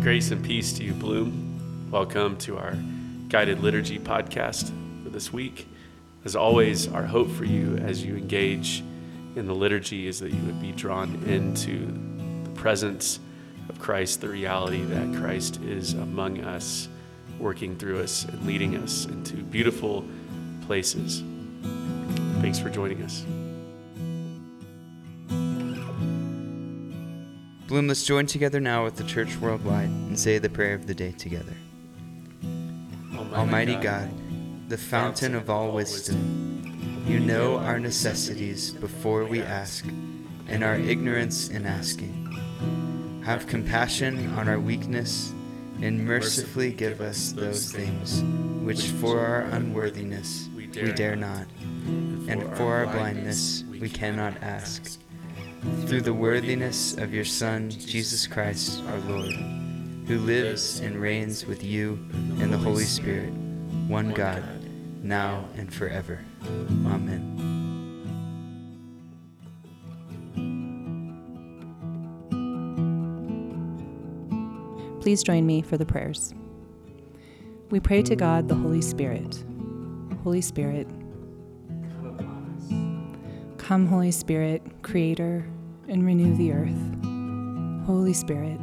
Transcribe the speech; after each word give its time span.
Grace 0.00 0.30
and 0.30 0.44
peace 0.44 0.72
to 0.74 0.84
you, 0.84 0.94
Bloom. 0.94 1.88
Welcome 1.90 2.36
to 2.38 2.56
our 2.56 2.74
guided 3.28 3.60
liturgy 3.60 3.98
podcast 3.98 4.70
for 5.02 5.10
this 5.10 5.32
week. 5.32 5.66
As 6.24 6.36
always, 6.36 6.86
our 6.88 7.02
hope 7.02 7.28
for 7.30 7.44
you 7.44 7.76
as 7.78 8.04
you 8.04 8.16
engage 8.16 8.82
in 9.34 9.46
the 9.46 9.54
liturgy 9.54 10.06
is 10.06 10.20
that 10.20 10.32
you 10.32 10.40
would 10.44 10.62
be 10.62 10.70
drawn 10.72 11.22
into 11.24 11.86
the 12.44 12.50
presence 12.50 13.18
of 13.68 13.80
Christ, 13.80 14.20
the 14.20 14.28
reality 14.28 14.82
that 14.84 15.20
Christ 15.20 15.60
is 15.62 15.94
among 15.94 16.42
us, 16.42 16.88
working 17.38 17.76
through 17.76 18.00
us 18.00 18.24
and 18.24 18.46
leading 18.46 18.76
us 18.76 19.04
into 19.06 19.36
beautiful 19.36 20.04
places. 20.62 21.24
Thanks 22.40 22.60
for 22.60 22.70
joining 22.70 23.02
us. 23.02 23.24
Bloom, 27.68 27.86
let's 27.86 28.02
join 28.02 28.24
together 28.24 28.60
now 28.60 28.84
with 28.84 28.96
the 28.96 29.04
church 29.04 29.36
worldwide 29.36 29.90
and 29.90 30.18
say 30.18 30.38
the 30.38 30.48
prayer 30.48 30.74
of 30.74 30.86
the 30.86 30.94
day 30.94 31.12
together. 31.12 31.52
Almighty, 32.42 33.34
Almighty 33.34 33.72
God, 33.74 34.08
God, 34.08 34.70
the 34.70 34.78
fountain 34.78 35.34
of 35.34 35.50
all 35.50 35.72
wisdom, 35.72 37.04
you 37.06 37.20
know 37.20 37.58
our 37.58 37.78
necessities 37.78 38.70
before 38.70 39.26
we 39.26 39.42
ask, 39.42 39.84
and 40.48 40.64
our 40.64 40.76
ignorance 40.76 41.50
in 41.50 41.66
asking. 41.66 43.22
Have 43.26 43.46
compassion 43.46 44.30
on 44.30 44.48
our 44.48 44.58
weakness, 44.58 45.34
and 45.82 46.02
mercifully 46.02 46.72
give 46.72 47.02
us 47.02 47.32
those 47.32 47.70
things 47.70 48.22
which 48.64 48.86
for 48.92 49.20
our 49.20 49.42
unworthiness 49.42 50.48
we 50.56 50.68
dare 50.68 51.16
not, 51.16 51.46
and 52.28 52.42
for 52.56 52.76
our 52.76 52.86
blindness 52.86 53.62
we 53.68 53.90
cannot 53.90 54.42
ask 54.42 54.98
through 55.86 56.02
the 56.02 56.14
worthiness 56.14 56.94
of 56.96 57.14
your 57.14 57.24
Son, 57.24 57.70
Jesus 57.70 58.26
Christ 58.26 58.82
our 58.88 58.98
Lord, 59.00 59.32
who 60.06 60.18
lives 60.18 60.80
and 60.80 61.00
reigns 61.00 61.46
with 61.46 61.64
you 61.64 61.92
in 62.40 62.50
the 62.50 62.58
Holy 62.58 62.84
Spirit, 62.84 63.32
one 63.88 64.12
God, 64.12 64.42
now 65.02 65.44
and 65.56 65.72
forever. 65.72 66.20
Amen. 66.86 67.38
Please 75.00 75.22
join 75.22 75.46
me 75.46 75.62
for 75.62 75.78
the 75.78 75.86
prayers. 75.86 76.34
We 77.70 77.80
pray 77.80 78.02
to 78.02 78.16
God, 78.16 78.48
the 78.48 78.54
Holy 78.54 78.82
Spirit. 78.82 79.42
Holy 80.22 80.40
Spirit, 80.40 80.86
Come 80.88 82.16
upon 82.18 83.54
us. 83.56 83.62
Come, 83.62 83.86
Holy 83.86 84.10
Spirit, 84.10 84.62
Creator, 84.82 85.46
and 85.88 86.04
renew 86.04 86.36
the 86.36 86.52
earth. 86.52 87.86
Holy 87.86 88.12
Spirit. 88.12 88.58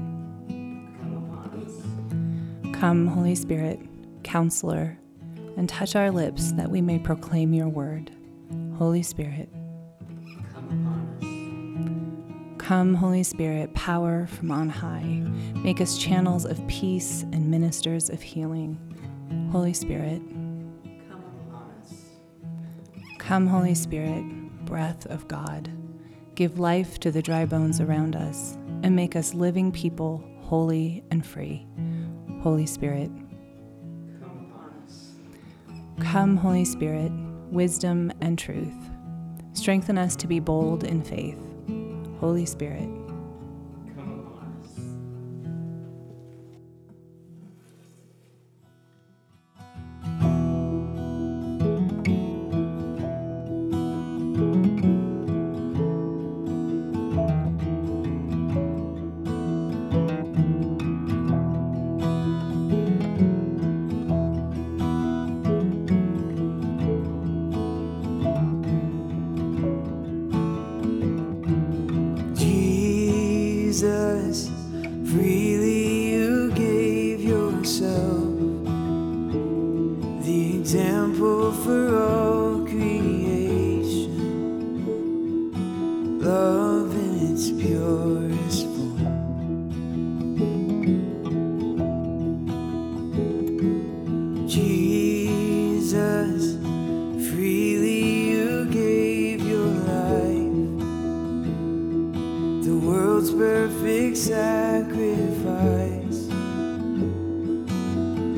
Come, 2.74 3.08
Holy 3.08 3.36
Spirit, 3.36 3.80
Counselor, 4.24 4.98
and 5.58 5.68
touch 5.68 5.96
our 5.96 6.12
lips 6.12 6.52
that 6.54 6.70
we 6.70 6.82
may 6.82 7.00
proclaim 7.00 7.54
your 7.54 7.70
word. 7.70 8.12
Holy 8.78 9.02
Spirit. 9.02 9.50
Come, 12.58 12.96
Holy 12.96 13.24
Spirit, 13.24 13.74
power 13.74 14.28
from 14.28 14.52
on 14.52 14.70
high. 14.70 15.24
Make 15.64 15.82
us 15.82 15.98
channels 15.98 16.46
of 16.46 16.66
peace 16.68 17.24
and 17.32 17.50
ministers 17.50 18.10
of 18.10 18.22
healing. 18.22 18.78
Holy 19.52 19.74
Spirit. 19.74 20.22
Come, 23.18 23.48
Holy 23.48 23.74
Spirit, 23.74 24.24
breath 24.66 25.06
of 25.08 25.28
God. 25.28 25.72
Give 26.36 26.60
life 26.60 27.00
to 27.00 27.12
the 27.12 27.22
dry 27.22 27.46
bones 27.46 27.80
around 27.80 28.14
us 28.16 28.58
and 28.84 28.94
make 28.94 29.16
us 29.16 29.34
living 29.34 29.72
people, 29.72 30.22
holy 30.42 31.02
and 31.10 31.26
free. 31.26 31.66
Holy 32.42 32.66
Spirit. 32.66 33.10
Come 34.20 34.52
upon 34.52 34.84
us. 34.86 35.14
Come, 36.02 36.36
Holy 36.36 36.66
Spirit, 36.66 37.12
wisdom 37.52 38.12
and 38.20 38.38
truth. 38.38 38.76
Strengthen 39.54 39.98
us 39.98 40.16
to 40.18 40.28
be 40.28 40.42
bold 40.42 40.84
in 40.84 41.02
faith. 41.02 41.40
Holy 42.20 42.46
Spirit. 42.46 42.90
Perfect 103.32 104.18
sacrifice. 104.18 104.86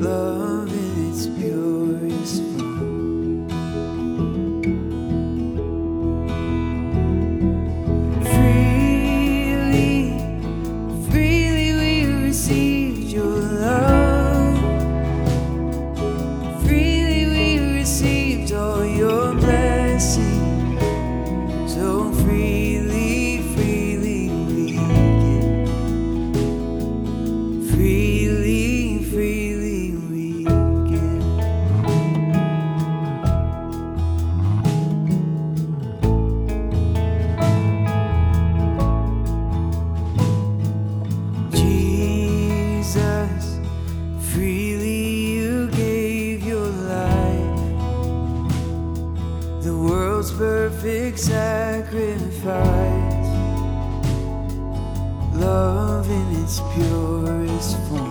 Love 0.00 0.37
its 56.48 56.60
purest 56.72 57.76
form. 57.88 58.07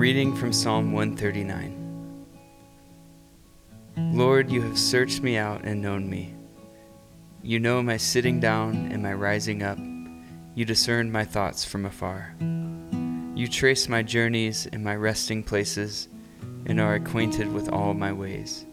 Reading 0.00 0.34
from 0.34 0.50
Psalm 0.50 0.92
139. 0.92 2.24
Lord, 4.14 4.50
you 4.50 4.62
have 4.62 4.78
searched 4.78 5.20
me 5.20 5.36
out 5.36 5.60
and 5.62 5.82
known 5.82 6.08
me. 6.08 6.34
You 7.42 7.60
know 7.60 7.82
my 7.82 7.98
sitting 7.98 8.40
down 8.40 8.88
and 8.90 9.02
my 9.02 9.12
rising 9.12 9.62
up. 9.62 9.78
You 10.54 10.64
discern 10.64 11.12
my 11.12 11.26
thoughts 11.26 11.66
from 11.66 11.84
afar. 11.84 12.34
You 13.34 13.46
trace 13.46 13.90
my 13.90 14.02
journeys 14.02 14.66
and 14.72 14.82
my 14.82 14.96
resting 14.96 15.42
places 15.42 16.08
and 16.64 16.80
are 16.80 16.94
acquainted 16.94 17.52
with 17.52 17.68
all 17.68 17.92
my 17.92 18.10
ways. 18.10 18.64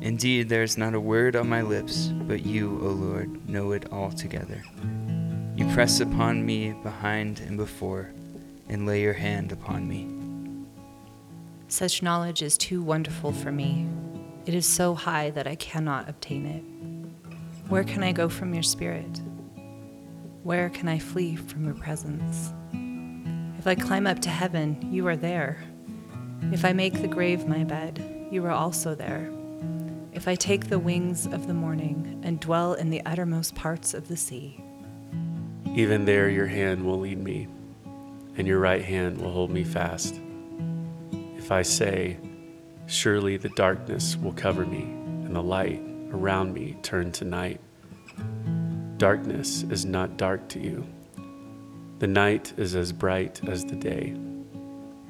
Indeed, 0.00 0.48
there 0.48 0.64
is 0.64 0.76
not 0.76 0.94
a 0.94 1.00
word 1.00 1.36
on 1.36 1.48
my 1.48 1.62
lips, 1.62 2.08
but 2.08 2.44
you, 2.44 2.80
O 2.82 2.88
Lord, 2.88 3.48
know 3.48 3.70
it 3.70 3.92
altogether. 3.92 4.60
You 5.54 5.72
press 5.72 6.00
upon 6.00 6.44
me 6.44 6.72
behind 6.82 7.38
and 7.38 7.56
before 7.56 8.12
and 8.70 8.86
lay 8.86 9.02
your 9.02 9.12
hand 9.12 9.50
upon 9.50 9.86
me. 9.86 10.08
Such 11.66 12.02
knowledge 12.02 12.40
is 12.40 12.56
too 12.56 12.80
wonderful 12.82 13.32
for 13.32 13.50
me. 13.50 13.88
It 14.46 14.54
is 14.54 14.66
so 14.66 14.94
high 14.94 15.30
that 15.30 15.46
I 15.46 15.56
cannot 15.56 16.08
obtain 16.08 16.46
it. 16.46 17.68
Where 17.68 17.84
can 17.84 18.02
I 18.02 18.12
go 18.12 18.28
from 18.28 18.54
your 18.54 18.62
spirit? 18.62 19.20
Where 20.44 20.70
can 20.70 20.88
I 20.88 20.98
flee 21.00 21.34
from 21.36 21.64
your 21.64 21.74
presence? 21.74 22.52
If 23.58 23.66
I 23.66 23.74
climb 23.74 24.06
up 24.06 24.20
to 24.20 24.30
heaven, 24.30 24.88
you 24.90 25.06
are 25.08 25.16
there. 25.16 25.62
If 26.52 26.64
I 26.64 26.72
make 26.72 27.02
the 27.02 27.08
grave 27.08 27.46
my 27.46 27.64
bed, 27.64 28.28
you 28.30 28.44
are 28.46 28.50
also 28.50 28.94
there. 28.94 29.30
If 30.12 30.28
I 30.28 30.36
take 30.36 30.68
the 30.68 30.78
wings 30.78 31.26
of 31.26 31.46
the 31.46 31.54
morning 31.54 32.20
and 32.24 32.40
dwell 32.40 32.74
in 32.74 32.90
the 32.90 33.04
uttermost 33.04 33.54
parts 33.54 33.94
of 33.94 34.08
the 34.08 34.16
sea, 34.16 34.62
even 35.74 36.04
there 36.04 36.28
your 36.28 36.46
hand 36.46 36.84
will 36.84 36.98
lead 36.98 37.18
me 37.18 37.48
and 38.36 38.46
your 38.46 38.58
right 38.58 38.84
hand 38.84 39.18
will 39.18 39.30
hold 39.30 39.50
me 39.50 39.64
fast. 39.64 40.20
If 41.36 41.52
I 41.52 41.62
say, 41.62 42.18
Surely 42.90 43.36
the 43.36 43.50
darkness 43.50 44.16
will 44.16 44.32
cover 44.32 44.66
me, 44.66 44.82
and 44.82 45.34
the 45.34 45.40
light 45.40 45.80
around 46.10 46.52
me 46.52 46.76
turn 46.82 47.12
to 47.12 47.24
night. 47.24 47.60
Darkness 48.96 49.62
is 49.62 49.84
not 49.84 50.16
dark 50.16 50.48
to 50.48 50.58
you. 50.58 50.84
The 52.00 52.08
night 52.08 52.52
is 52.56 52.74
as 52.74 52.92
bright 52.92 53.40
as 53.48 53.64
the 53.64 53.76
day. 53.76 54.16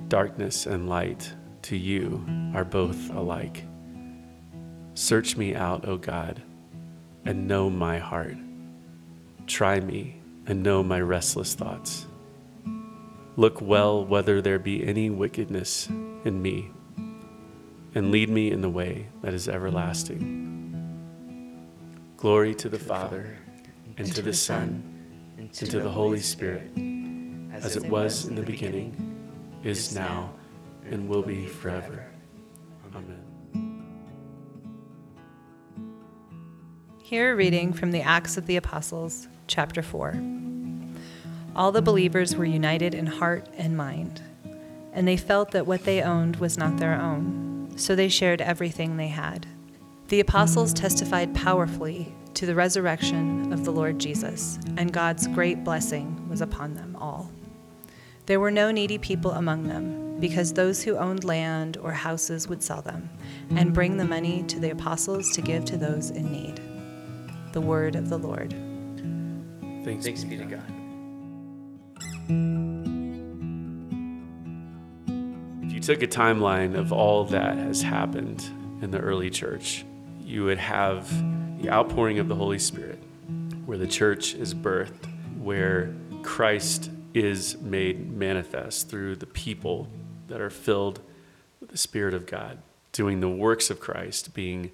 Darkness 0.09 0.67
and 0.67 0.91
light 0.91 1.33
to 1.63 1.77
you 1.77 2.23
are 2.55 2.67
both 2.67 3.09
alike. 3.15 3.65
Search 4.93 5.39
me 5.39 5.55
out, 5.55 5.89
O 5.89 5.97
God, 5.97 6.43
and 7.25 7.49
know 7.49 7.71
my 7.71 7.99
heart. 7.99 8.37
Try 9.47 9.81
me 9.81 10.21
and 10.47 10.63
know 10.63 10.83
my 10.83 11.01
restless 11.01 11.55
thoughts 11.55 12.07
Look 13.41 13.63
well 13.63 14.05
whether 14.05 14.43
there 14.43 14.59
be 14.59 14.87
any 14.87 15.09
wickedness 15.09 15.89
in 15.89 16.43
me, 16.43 16.71
and 17.95 18.11
lead 18.11 18.29
me 18.29 18.51
in 18.51 18.61
the 18.61 18.69
way 18.69 19.07
that 19.23 19.33
is 19.33 19.49
everlasting. 19.49 20.21
Glory 22.19 22.55
to 22.57 22.69
the 22.69 22.79
Father, 22.79 23.39
and 23.97 24.15
to 24.15 24.21
the 24.21 24.35
Son, 24.35 24.85
and 25.39 25.51
to 25.55 25.81
the 25.81 25.89
Holy 25.89 26.21
Spirit, 26.21 26.71
as 27.55 27.77
it 27.77 27.89
was 27.89 28.27
in 28.27 28.35
the 28.35 28.43
beginning, 28.43 28.95
is 29.65 29.95
now, 29.95 30.35
and 30.91 31.09
will 31.09 31.23
be 31.23 31.47
forever. 31.47 32.05
Amen. 32.95 33.25
Here 37.03 37.33
a 37.33 37.37
reading 37.37 37.73
from 37.73 37.91
the 37.91 38.03
Acts 38.03 38.37
of 38.37 38.45
the 38.45 38.57
Apostles, 38.57 39.29
chapter 39.47 39.81
4. 39.81 40.40
All 41.61 41.73
the 41.73 41.83
believers 41.83 42.35
were 42.35 42.47
united 42.47 42.95
in 42.95 43.05
heart 43.05 43.47
and 43.59 43.77
mind, 43.77 44.23
and 44.95 45.07
they 45.07 45.19
felt 45.19 45.51
that 45.51 45.67
what 45.67 45.85
they 45.85 46.01
owned 46.01 46.37
was 46.37 46.57
not 46.57 46.79
their 46.79 46.99
own, 46.99 47.75
so 47.77 47.95
they 47.95 48.09
shared 48.09 48.41
everything 48.41 48.97
they 48.97 49.09
had. 49.09 49.47
The 50.09 50.21
apostles 50.21 50.73
testified 50.73 51.35
powerfully 51.35 52.15
to 52.33 52.47
the 52.47 52.55
resurrection 52.55 53.53
of 53.53 53.67
the 53.67 53.73
Lord 53.73 53.99
Jesus, 53.99 54.59
and 54.79 54.91
God's 54.91 55.27
great 55.27 55.63
blessing 55.63 56.27
was 56.31 56.41
upon 56.41 56.73
them 56.73 56.97
all. 56.99 57.31
There 58.25 58.41
were 58.41 58.51
no 58.51 58.71
needy 58.71 58.97
people 58.97 59.33
among 59.33 59.65
them, 59.69 60.19
because 60.19 60.55
those 60.55 60.83
who 60.83 60.97
owned 60.97 61.25
land 61.25 61.77
or 61.77 61.93
houses 61.93 62.49
would 62.49 62.63
sell 62.63 62.81
them 62.81 63.11
and 63.51 63.75
bring 63.75 63.99
the 63.99 64.07
money 64.07 64.45
to 64.45 64.59
the 64.61 64.71
apostles 64.71 65.31
to 65.33 65.43
give 65.43 65.67
to 65.67 65.77
those 65.77 66.09
in 66.09 66.33
need. 66.33 66.59
The 67.53 67.61
word 67.61 67.97
of 67.97 68.09
the 68.09 68.19
Lord. 68.19 68.55
Thanks, 69.85 70.07
Thanks 70.07 70.25
be 70.25 70.39
to 70.39 70.45
God. 70.47 70.80
If 75.63 75.73
you 75.73 75.81
took 75.81 76.03
a 76.03 76.07
timeline 76.07 76.77
of 76.77 76.93
all 76.93 77.25
that 77.27 77.57
has 77.57 77.83
happened 77.83 78.45
in 78.83 78.91
the 78.91 78.99
early 79.01 79.31
church, 79.31 79.85
you 80.23 80.45
would 80.45 80.59
have 80.59 81.11
the 81.63 81.71
outpouring 81.71 82.19
of 82.19 82.29
the 82.29 82.35
Holy 82.35 82.59
Spirit, 82.59 82.99
where 83.67 83.79
the 83.79 83.87
church 83.87 84.35
is 84.35 84.55
birthed, 84.55 85.07
where 85.39 85.95
Christ 86.23 86.91
is 87.15 87.59
made 87.61 88.11
manifest 88.13 88.89
through 88.89 89.17
the 89.17 89.27
people 89.27 89.89
that 90.29 90.41
are 90.41 90.51
filled 90.51 91.01
with 91.61 91.71
the 91.71 91.79
Spirit 91.79 92.15
of 92.15 92.27
God, 92.27 92.59
doing 92.93 93.21
the 93.21 93.29
works 93.29 93.71
of 93.71 93.81
Christ, 93.81 94.33
being 94.35 94.71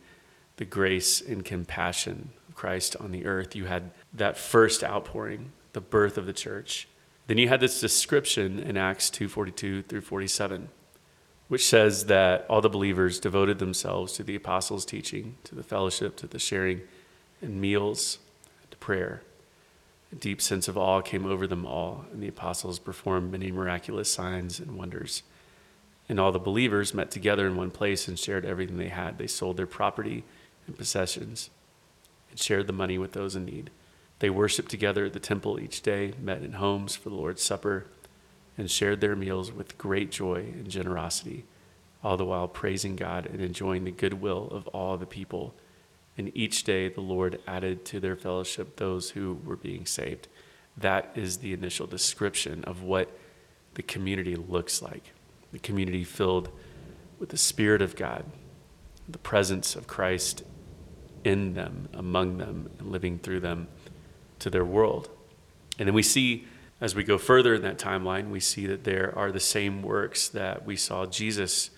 the 0.56 0.64
grace 0.64 1.20
and 1.20 1.44
compassion 1.44 2.30
of 2.48 2.54
Christ 2.54 2.96
on 2.96 3.12
the 3.12 3.26
earth. 3.26 3.56
You 3.56 3.66
had 3.66 3.90
that 4.12 4.36
first 4.38 4.84
outpouring, 4.84 5.52
the 5.72 5.80
birth 5.80 6.18
of 6.18 6.26
the 6.26 6.32
church. 6.32 6.88
Then 7.26 7.38
you 7.38 7.48
had 7.48 7.60
this 7.60 7.80
description 7.80 8.58
in 8.58 8.76
Acts 8.76 9.10
2:42 9.10 9.82
through 9.82 10.02
47, 10.02 10.68
which 11.48 11.66
says 11.66 12.06
that 12.06 12.46
all 12.48 12.60
the 12.60 12.68
believers 12.68 13.18
devoted 13.18 13.58
themselves 13.58 14.12
to 14.14 14.22
the 14.22 14.36
apostles' 14.36 14.84
teaching, 14.84 15.36
to 15.44 15.54
the 15.54 15.64
fellowship, 15.64 16.16
to 16.16 16.26
the 16.26 16.38
sharing 16.38 16.82
and 17.42 17.60
meals, 17.60 18.18
to 18.70 18.76
prayer. 18.76 19.22
A 20.12 20.14
deep 20.14 20.40
sense 20.40 20.68
of 20.68 20.78
awe 20.78 21.00
came 21.00 21.26
over 21.26 21.48
them 21.48 21.66
all, 21.66 22.06
and 22.12 22.22
the 22.22 22.28
apostles 22.28 22.78
performed 22.78 23.32
many 23.32 23.50
miraculous 23.50 24.12
signs 24.12 24.60
and 24.60 24.78
wonders. 24.78 25.24
And 26.08 26.20
all 26.20 26.30
the 26.30 26.38
believers 26.38 26.94
met 26.94 27.10
together 27.10 27.48
in 27.48 27.56
one 27.56 27.72
place 27.72 28.06
and 28.06 28.16
shared 28.16 28.44
everything 28.44 28.76
they 28.76 28.88
had. 28.88 29.18
They 29.18 29.26
sold 29.26 29.56
their 29.56 29.66
property 29.66 30.22
and 30.68 30.78
possessions 30.78 31.50
and 32.30 32.38
shared 32.38 32.68
the 32.68 32.72
money 32.72 32.98
with 32.98 33.12
those 33.12 33.34
in 33.34 33.44
need. 33.44 33.70
They 34.18 34.30
worshiped 34.30 34.70
together 34.70 35.04
at 35.04 35.12
the 35.12 35.20
temple 35.20 35.60
each 35.60 35.82
day, 35.82 36.14
met 36.20 36.42
in 36.42 36.52
homes 36.52 36.96
for 36.96 37.10
the 37.10 37.14
Lord's 37.14 37.42
Supper, 37.42 37.86
and 38.56 38.70
shared 38.70 39.00
their 39.00 39.16
meals 39.16 39.52
with 39.52 39.76
great 39.76 40.10
joy 40.10 40.40
and 40.54 40.70
generosity, 40.70 41.44
all 42.02 42.16
the 42.16 42.24
while 42.24 42.48
praising 42.48 42.96
God 42.96 43.26
and 43.26 43.40
enjoying 43.40 43.84
the 43.84 43.90
goodwill 43.90 44.48
of 44.50 44.66
all 44.68 44.96
the 44.96 45.06
people. 45.06 45.54
And 46.16 46.34
each 46.34 46.64
day 46.64 46.88
the 46.88 47.02
Lord 47.02 47.40
added 47.46 47.84
to 47.86 48.00
their 48.00 48.16
fellowship 48.16 48.76
those 48.76 49.10
who 49.10 49.38
were 49.44 49.56
being 49.56 49.84
saved. 49.84 50.28
That 50.76 51.10
is 51.14 51.38
the 51.38 51.52
initial 51.52 51.86
description 51.86 52.64
of 52.64 52.82
what 52.82 53.10
the 53.74 53.82
community 53.82 54.36
looks 54.36 54.80
like 54.80 55.12
the 55.52 55.58
community 55.60 56.04
filled 56.04 56.50
with 57.18 57.30
the 57.30 57.38
Spirit 57.38 57.80
of 57.80 57.96
God, 57.96 58.24
the 59.08 59.16
presence 59.16 59.74
of 59.74 59.86
Christ 59.86 60.42
in 61.24 61.54
them, 61.54 61.88
among 61.94 62.36
them, 62.36 62.68
and 62.78 62.90
living 62.90 63.18
through 63.18 63.40
them 63.40 63.68
to 64.46 64.50
their 64.50 64.64
world. 64.64 65.10
And 65.78 65.86
then 65.88 65.94
we 65.94 66.02
see, 66.02 66.46
as 66.80 66.94
we 66.94 67.04
go 67.04 67.18
further 67.18 67.54
in 67.54 67.62
that 67.62 67.78
timeline, 67.78 68.30
we 68.30 68.40
see 68.40 68.66
that 68.66 68.84
there 68.84 69.12
are 69.16 69.32
the 69.32 69.40
same 69.40 69.82
works 69.82 70.28
that 70.28 70.64
we 70.64 70.76
saw 70.76 71.04
Jesus 71.04 71.70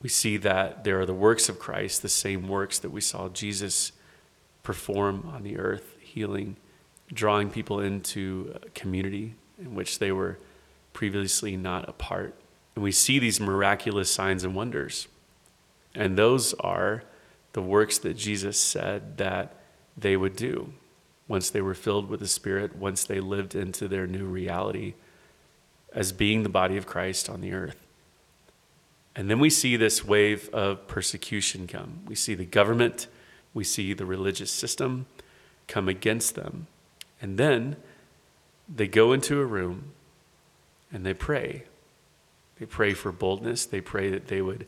we 0.00 0.08
see 0.08 0.36
that 0.38 0.84
there 0.84 1.00
are 1.00 1.06
the 1.06 1.14
works 1.14 1.48
of 1.48 1.58
Christ, 1.58 2.02
the 2.02 2.08
same 2.08 2.48
works 2.48 2.78
that 2.78 2.90
we 2.90 3.00
saw 3.00 3.28
Jesus 3.28 3.92
perform 4.62 5.28
on 5.32 5.42
the 5.42 5.58
earth, 5.58 5.96
healing, 6.00 6.56
drawing 7.12 7.50
people 7.50 7.80
into 7.80 8.56
a 8.62 8.70
community 8.70 9.34
in 9.58 9.74
which 9.74 9.98
they 9.98 10.12
were 10.12 10.38
previously 10.92 11.56
not 11.56 11.88
a 11.88 11.92
part. 11.92 12.34
And 12.76 12.84
we 12.84 12.92
see 12.92 13.18
these 13.18 13.40
miraculous 13.40 14.10
signs 14.10 14.44
and 14.44 14.54
wonders. 14.54 15.08
And 15.94 16.16
those 16.16 16.54
are 16.54 17.02
the 17.54 17.62
works 17.62 17.98
that 17.98 18.14
Jesus 18.14 18.60
said 18.60 19.16
that 19.16 19.56
they 19.96 20.16
would 20.16 20.36
do 20.36 20.74
once 21.28 21.50
they 21.50 21.60
were 21.60 21.74
filled 21.74 22.08
with 22.08 22.20
the 22.20 22.26
Spirit, 22.26 22.74
once 22.74 23.04
they 23.04 23.20
lived 23.20 23.54
into 23.54 23.86
their 23.86 24.06
new 24.06 24.24
reality 24.24 24.94
as 25.94 26.10
being 26.10 26.42
the 26.42 26.48
body 26.48 26.76
of 26.76 26.86
Christ 26.86 27.28
on 27.28 27.40
the 27.40 27.52
earth. 27.52 27.86
And 29.14 29.30
then 29.30 29.38
we 29.38 29.50
see 29.50 29.76
this 29.76 30.04
wave 30.04 30.48
of 30.50 30.86
persecution 30.88 31.66
come. 31.66 32.00
We 32.06 32.14
see 32.14 32.34
the 32.34 32.44
government, 32.44 33.08
we 33.52 33.64
see 33.64 33.92
the 33.92 34.06
religious 34.06 34.50
system 34.50 35.06
come 35.66 35.88
against 35.88 36.34
them. 36.34 36.66
And 37.20 37.36
then 37.36 37.76
they 38.68 38.86
go 38.86 39.12
into 39.12 39.40
a 39.40 39.44
room 39.44 39.92
and 40.92 41.04
they 41.04 41.14
pray. 41.14 41.64
They 42.58 42.66
pray 42.66 42.94
for 42.94 43.12
boldness. 43.12 43.66
They 43.66 43.80
pray 43.80 44.10
that 44.10 44.28
they 44.28 44.40
would 44.40 44.66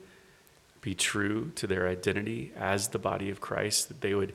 be 0.81 0.95
true 0.95 1.53
to 1.55 1.67
their 1.67 1.89
identity 1.89 2.53
as 2.57 2.89
the 2.89 2.99
body 2.99 3.31
of 3.31 3.41
Christ, 3.41 3.89
that 3.89 4.01
they 4.01 4.15
would 4.15 4.35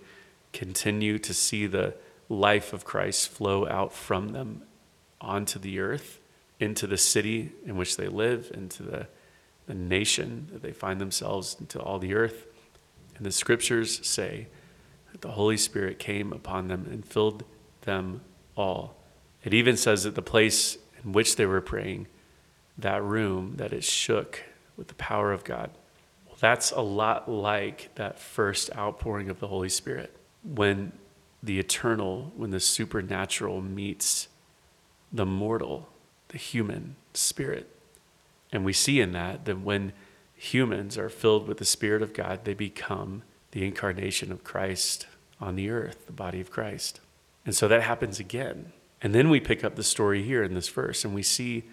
continue 0.53 1.17
to 1.19 1.33
see 1.33 1.67
the 1.67 1.95
life 2.29 2.73
of 2.73 2.85
Christ 2.85 3.29
flow 3.29 3.67
out 3.67 3.93
from 3.93 4.29
them 4.29 4.63
onto 5.21 5.59
the 5.59 5.79
earth, 5.79 6.19
into 6.59 6.87
the 6.87 6.97
city 6.97 7.51
in 7.65 7.75
which 7.75 7.97
they 7.97 8.07
live, 8.07 8.51
into 8.53 8.83
the 8.83 9.07
the 9.67 9.73
nation 9.73 10.47
that 10.51 10.61
they 10.61 10.71
find 10.71 11.01
themselves 11.01 11.57
into 11.59 11.79
all 11.79 11.99
the 11.99 12.13
earth. 12.13 12.45
And 13.17 13.25
the 13.25 13.31
scriptures 13.31 14.05
say 14.05 14.47
that 15.11 15.21
the 15.21 15.31
Holy 15.31 15.57
Spirit 15.57 15.99
came 15.99 16.31
upon 16.31 16.67
them 16.67 16.87
and 16.89 17.05
filled 17.05 17.43
them 17.81 18.21
all. 18.55 18.95
It 19.43 19.53
even 19.53 19.77
says 19.77 20.03
that 20.03 20.15
the 20.15 20.21
place 20.21 20.77
in 21.03 21.13
which 21.13 21.35
they 21.35 21.45
were 21.45 21.61
praying, 21.61 22.07
that 22.77 23.03
room, 23.03 23.55
that 23.57 23.73
it 23.73 23.83
shook 23.83 24.43
with 24.75 24.87
the 24.87 24.95
power 24.95 25.31
of 25.31 25.43
God. 25.43 25.71
Well, 26.25 26.35
that's 26.39 26.71
a 26.71 26.81
lot 26.81 27.29
like 27.29 27.93
that 27.95 28.19
first 28.19 28.75
outpouring 28.75 29.29
of 29.29 29.39
the 29.39 29.47
Holy 29.47 29.69
Spirit 29.69 30.15
when 30.43 30.91
the 31.45 31.59
eternal, 31.59 32.33
when 32.35 32.49
the 32.49 32.59
supernatural 32.59 33.61
meets 33.61 34.27
the 35.11 35.25
mortal, 35.25 35.89
the 36.29 36.37
human 36.37 36.95
spirit. 37.13 37.69
And 38.51 38.65
we 38.65 38.73
see 38.73 38.99
in 38.99 39.11
that 39.13 39.45
that 39.45 39.61
when 39.61 39.93
humans 40.35 40.97
are 40.97 41.09
filled 41.09 41.47
with 41.47 41.57
the 41.57 41.65
Spirit 41.65 42.01
of 42.01 42.13
God, 42.13 42.43
they 42.43 42.53
become 42.53 43.23
the 43.51 43.65
incarnation 43.65 44.31
of 44.31 44.43
Christ 44.43 45.07
on 45.39 45.55
the 45.55 45.69
earth, 45.69 46.05
the 46.05 46.11
body 46.11 46.41
of 46.41 46.51
Christ. 46.51 46.99
And 47.45 47.55
so 47.55 47.67
that 47.67 47.83
happens 47.83 48.19
again. 48.19 48.73
And 49.01 49.13
then 49.13 49.29
we 49.29 49.39
pick 49.39 49.63
up 49.63 49.75
the 49.75 49.83
story 49.83 50.23
here 50.23 50.43
in 50.43 50.53
this 50.53 50.69
verse 50.69 51.05
and 51.05 51.13
we 51.13 51.23
see 51.23 51.63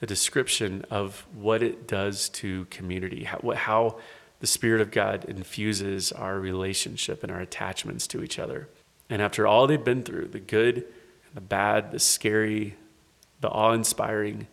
the 0.00 0.06
description 0.06 0.84
of 0.90 1.26
what 1.34 1.62
it 1.62 1.86
does 1.86 2.28
to 2.30 2.64
community, 2.66 3.24
how, 3.24 3.52
how 3.54 3.98
the 4.40 4.46
Spirit 4.46 4.80
of 4.80 4.90
God 4.90 5.24
infuses 5.26 6.10
our 6.10 6.40
relationship 6.40 7.22
and 7.22 7.30
our 7.30 7.40
attachments 7.40 8.06
to 8.08 8.22
each 8.22 8.38
other. 8.38 8.68
And 9.10 9.20
after 9.20 9.46
all 9.46 9.66
they've 9.66 9.84
been 9.84 10.04
through 10.04 10.28
the 10.28 10.40
good, 10.40 10.86
the 11.34 11.40
bad, 11.40 11.90
the 11.90 11.98
scary, 11.98 12.76
the 13.40 13.48
awe 13.48 13.72
inspiring, 13.72 14.46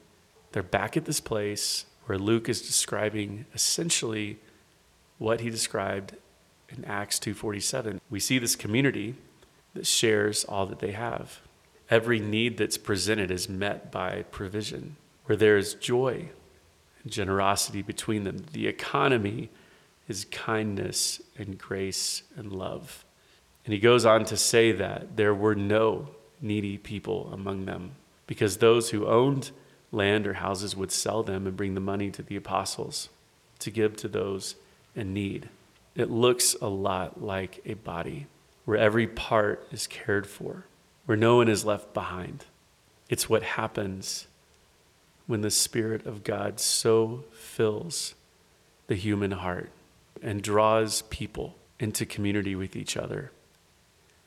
they're 0.52 0.64
back 0.64 0.98
at 0.98 1.06
this 1.06 1.20
place 1.20 1.86
where 2.08 2.18
Luke 2.18 2.50
is 2.50 2.62
describing 2.62 3.46
essentially 3.54 4.40
what 5.20 5.42
he 5.42 5.50
described 5.50 6.16
in 6.70 6.84
Acts 6.86 7.20
2:47. 7.20 8.02
We 8.10 8.20
see 8.20 8.40
this 8.40 8.56
community 8.56 9.16
that 9.74 9.86
shares 9.86 10.44
all 10.46 10.66
that 10.66 10.80
they 10.80 10.92
have. 10.92 11.40
Every 11.90 12.20
need 12.20 12.58
that's 12.58 12.78
presented 12.78 13.32
is 13.32 13.48
met 13.48 13.92
by 13.92 14.24
provision, 14.24 14.98
where 15.26 15.38
there 15.38 15.58
is 15.58 15.76
joy 15.76 16.30
and 17.04 17.12
generosity 17.12 17.82
between 17.82 18.24
them. 18.24 18.46
The 18.52 18.68
economy 18.68 19.50
is 20.08 20.26
kindness 20.26 21.22
and 21.38 21.58
grace 21.58 22.24
and 22.36 22.52
love. 22.52 23.06
And 23.68 23.74
he 23.74 23.82
goes 23.82 24.06
on 24.06 24.24
to 24.24 24.38
say 24.38 24.72
that 24.72 25.18
there 25.18 25.36
were 25.36 25.54
no 25.54 26.08
needy 26.40 26.78
people 26.78 27.30
among 27.34 27.66
them 27.66 27.92
because 28.26 28.58
those 28.58 28.92
who 28.92 29.06
owned 29.06 29.52
land 29.92 30.26
or 30.26 30.36
houses 30.36 30.74
would 30.74 30.90
sell 30.90 31.22
them 31.22 31.46
and 31.46 31.58
bring 31.58 31.74
the 31.74 31.82
money 31.82 32.10
to 32.12 32.24
the 32.24 32.38
apostles 32.38 33.10
to 33.60 33.70
give 33.70 33.98
to 33.98 34.08
those 34.08 34.56
in 34.96 35.14
need. 35.14 35.50
It 35.96 36.10
looks 36.10 36.56
a 36.62 36.70
lot 36.70 37.22
like 37.22 37.60
a 37.66 37.74
body 37.74 38.28
where 38.64 38.78
every 38.78 39.06
part 39.06 39.68
is 39.70 39.86
cared 39.86 40.28
for, 40.28 40.64
where 41.06 41.18
no 41.18 41.36
one 41.36 41.50
is 41.50 41.66
left 41.66 41.94
behind. 41.94 42.46
It's 43.10 43.28
what 43.28 43.44
happens 43.44 44.28
when 45.26 45.42
the 45.42 45.52
Spirit 45.52 46.06
of 46.06 46.24
God 46.24 46.62
so 46.62 47.26
fills 47.34 48.16
the 48.88 48.96
human 48.96 49.32
heart 49.32 49.72
and 50.22 50.42
draws 50.42 51.02
people 51.02 51.56
into 51.82 52.06
community 52.06 52.56
with 52.56 52.74
each 52.74 52.96
other. 52.96 53.32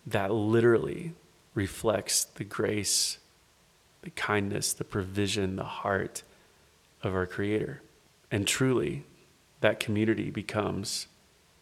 That 0.06 0.32
literally 0.32 1.14
reflects 1.54 2.24
the 2.24 2.44
grace 2.44 3.18
the 4.02 4.10
kindness, 4.10 4.72
the 4.72 4.84
provision, 4.84 5.56
the 5.56 5.64
heart 5.64 6.22
of 7.02 7.14
our 7.14 7.26
Creator. 7.26 7.82
And 8.30 8.46
truly, 8.46 9.04
that 9.60 9.80
community 9.80 10.30
becomes 10.30 11.06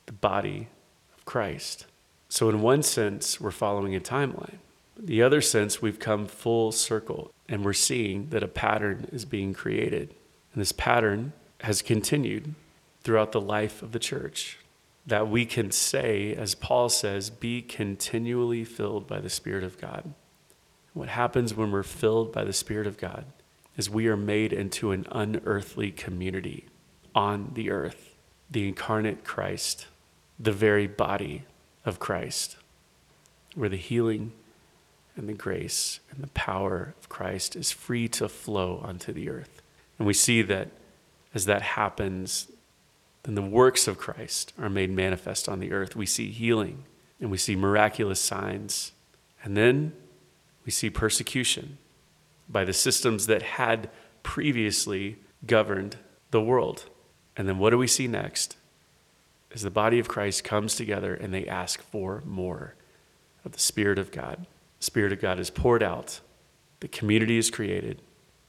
the 0.06 0.12
body 0.12 0.68
of 1.16 1.24
Christ. 1.24 1.86
So, 2.28 2.48
in 2.48 2.60
one 2.60 2.82
sense, 2.82 3.40
we're 3.40 3.50
following 3.50 3.94
a 3.94 4.00
timeline. 4.00 4.58
The 4.96 5.22
other 5.22 5.40
sense, 5.40 5.80
we've 5.80 5.98
come 5.98 6.26
full 6.26 6.72
circle 6.72 7.30
and 7.48 7.64
we're 7.64 7.72
seeing 7.72 8.28
that 8.30 8.42
a 8.42 8.48
pattern 8.48 9.08
is 9.12 9.24
being 9.24 9.54
created. 9.54 10.14
And 10.52 10.60
this 10.60 10.72
pattern 10.72 11.32
has 11.60 11.82
continued 11.82 12.54
throughout 13.02 13.32
the 13.32 13.40
life 13.40 13.80
of 13.80 13.92
the 13.92 13.98
church. 13.98 14.58
That 15.08 15.28
we 15.28 15.46
can 15.46 15.70
say, 15.70 16.34
as 16.34 16.54
Paul 16.54 16.90
says, 16.90 17.30
be 17.30 17.62
continually 17.62 18.62
filled 18.64 19.06
by 19.06 19.20
the 19.20 19.30
Spirit 19.30 19.64
of 19.64 19.80
God. 19.80 20.12
What 20.92 21.08
happens 21.08 21.54
when 21.54 21.72
we're 21.72 21.82
filled 21.82 22.30
by 22.30 22.44
the 22.44 22.52
Spirit 22.52 22.86
of 22.86 22.98
God 22.98 23.24
is 23.74 23.88
we 23.88 24.06
are 24.06 24.18
made 24.18 24.52
into 24.52 24.92
an 24.92 25.06
unearthly 25.10 25.92
community 25.92 26.66
on 27.14 27.52
the 27.54 27.70
earth, 27.70 28.16
the 28.50 28.68
incarnate 28.68 29.24
Christ, 29.24 29.86
the 30.38 30.52
very 30.52 30.86
body 30.86 31.44
of 31.86 31.98
Christ, 31.98 32.58
where 33.54 33.70
the 33.70 33.76
healing 33.76 34.32
and 35.16 35.26
the 35.26 35.32
grace 35.32 36.00
and 36.10 36.22
the 36.22 36.28
power 36.28 36.94
of 37.00 37.08
Christ 37.08 37.56
is 37.56 37.72
free 37.72 38.08
to 38.08 38.28
flow 38.28 38.82
onto 38.84 39.14
the 39.14 39.30
earth. 39.30 39.62
And 39.98 40.06
we 40.06 40.12
see 40.12 40.42
that 40.42 40.68
as 41.34 41.46
that 41.46 41.62
happens, 41.62 42.48
then 43.28 43.34
the 43.34 43.42
works 43.42 43.86
of 43.86 43.98
Christ 43.98 44.54
are 44.58 44.70
made 44.70 44.90
manifest 44.90 45.50
on 45.50 45.60
the 45.60 45.70
earth. 45.70 45.94
We 45.94 46.06
see 46.06 46.30
healing 46.30 46.84
and 47.20 47.30
we 47.30 47.36
see 47.36 47.56
miraculous 47.56 48.20
signs. 48.20 48.92
And 49.44 49.54
then 49.54 49.92
we 50.64 50.72
see 50.72 50.88
persecution 50.88 51.76
by 52.48 52.64
the 52.64 52.72
systems 52.72 53.26
that 53.26 53.42
had 53.42 53.90
previously 54.22 55.18
governed 55.46 55.98
the 56.30 56.40
world. 56.40 56.86
And 57.36 57.46
then 57.46 57.58
what 57.58 57.68
do 57.68 57.76
we 57.76 57.86
see 57.86 58.08
next? 58.08 58.56
As 59.52 59.60
the 59.60 59.70
body 59.70 59.98
of 59.98 60.08
Christ 60.08 60.42
comes 60.42 60.74
together 60.74 61.12
and 61.12 61.34
they 61.34 61.46
ask 61.46 61.82
for 61.82 62.22
more 62.24 62.76
of 63.44 63.52
the 63.52 63.58
Spirit 63.58 63.98
of 63.98 64.10
God. 64.10 64.46
The 64.78 64.84
Spirit 64.86 65.12
of 65.12 65.20
God 65.20 65.38
is 65.38 65.50
poured 65.50 65.82
out, 65.82 66.20
the 66.80 66.88
community 66.88 67.36
is 67.36 67.50
created, 67.50 68.00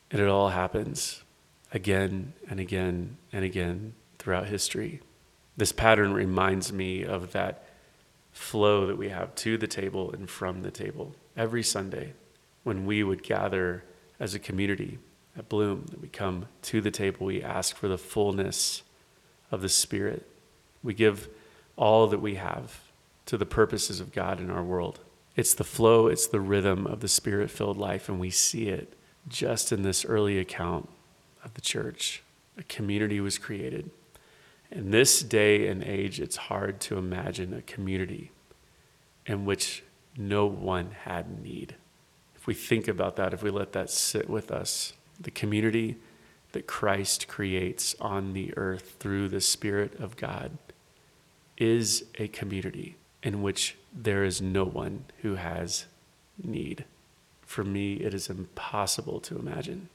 and 0.09 0.21
it 0.21 0.29
all 0.29 0.49
happens 0.49 1.21
again 1.73 2.31
and 2.49 2.61
again 2.61 3.17
and 3.33 3.43
again 3.43 3.93
throughout 4.19 4.47
history. 4.47 5.01
This 5.57 5.71
pattern 5.71 6.13
reminds 6.13 6.71
me 6.71 7.03
of 7.03 7.31
that 7.31 7.65
flow 8.31 8.85
that 8.85 8.97
we 8.97 9.09
have 9.09 9.33
to 9.35 9.57
the 9.57 9.67
table 9.67 10.11
and 10.11 10.29
from 10.29 10.61
the 10.61 10.71
table 10.71 11.15
every 11.35 11.63
Sunday 11.63 12.13
when 12.63 12.85
we 12.85 13.03
would 13.03 13.23
gather 13.23 13.83
as 14.19 14.35
a 14.35 14.39
community 14.39 14.99
at 15.37 15.49
Bloom, 15.49 15.85
that 15.89 16.01
we 16.01 16.09
come 16.09 16.47
to 16.63 16.81
the 16.81 16.91
table, 16.91 17.25
we 17.25 17.41
ask 17.41 17.75
for 17.75 17.87
the 17.87 17.97
fullness 17.97 18.83
of 19.51 19.61
the 19.61 19.69
Spirit. 19.69 20.27
We 20.83 20.93
give 20.93 21.29
all 21.77 22.07
that 22.07 22.21
we 22.21 22.35
have 22.35 22.81
to 23.25 23.37
the 23.37 23.45
purposes 23.45 23.99
of 23.99 24.11
God 24.11 24.39
in 24.39 24.49
our 24.49 24.63
world. 24.63 24.99
It's 25.35 25.53
the 25.53 25.63
flow, 25.63 26.07
it's 26.07 26.27
the 26.27 26.41
rhythm 26.41 26.85
of 26.85 26.99
the 26.99 27.07
Spirit 27.07 27.49
filled 27.49 27.77
life, 27.77 28.09
and 28.09 28.19
we 28.19 28.29
see 28.29 28.67
it 28.67 28.93
just 29.27 29.71
in 29.71 29.83
this 29.83 30.03
early 30.03 30.37
account 30.37 30.89
of 31.43 31.53
the 31.53 31.61
church. 31.61 32.21
A 32.57 32.63
community 32.63 33.21
was 33.21 33.37
created. 33.37 33.91
In 34.71 34.91
this 34.91 35.21
day 35.21 35.67
and 35.67 35.83
age, 35.83 36.19
it's 36.19 36.35
hard 36.35 36.79
to 36.81 36.97
imagine 36.97 37.53
a 37.53 37.61
community 37.61 38.31
in 39.25 39.45
which 39.45 39.83
no 40.17 40.45
one 40.45 40.91
had 41.05 41.41
need. 41.41 41.75
If 42.35 42.47
we 42.47 42.53
think 42.53 42.87
about 42.87 43.15
that, 43.15 43.33
if 43.33 43.43
we 43.43 43.49
let 43.49 43.73
that 43.73 43.89
sit 43.89 44.29
with 44.29 44.51
us, 44.51 44.93
the 45.19 45.31
community 45.31 45.97
that 46.51 46.67
Christ 46.67 47.27
creates 47.27 47.95
on 47.99 48.33
the 48.33 48.55
earth 48.57 48.95
through 48.99 49.29
the 49.29 49.41
Spirit 49.41 49.99
of 49.99 50.17
God 50.17 50.57
is 51.57 52.05
a 52.17 52.27
community 52.27 52.95
in 53.21 53.41
which 53.41 53.75
there 53.93 54.23
is 54.23 54.41
no 54.41 54.63
one 54.63 55.05
who 55.21 55.35
has 55.35 55.85
need. 56.41 56.85
For 57.41 57.63
me, 57.63 57.95
it 57.95 58.13
is 58.13 58.29
impossible 58.29 59.19
to 59.21 59.37
imagine 59.37 59.89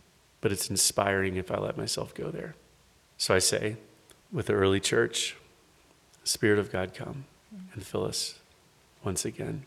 but 0.44 0.52
it's 0.52 0.68
inspiring 0.68 1.36
if 1.36 1.50
I 1.50 1.56
let 1.56 1.78
myself 1.78 2.12
go 2.12 2.30
there. 2.30 2.54
So 3.16 3.34
I 3.34 3.38
say, 3.38 3.78
with 4.34 4.46
the 4.46 4.52
early 4.52 4.80
church, 4.80 5.36
Spirit 6.24 6.58
of 6.58 6.70
God, 6.70 6.92
come 6.92 7.24
and 7.72 7.86
fill 7.86 8.04
us 8.04 8.40
once 9.04 9.24
again. 9.24 9.62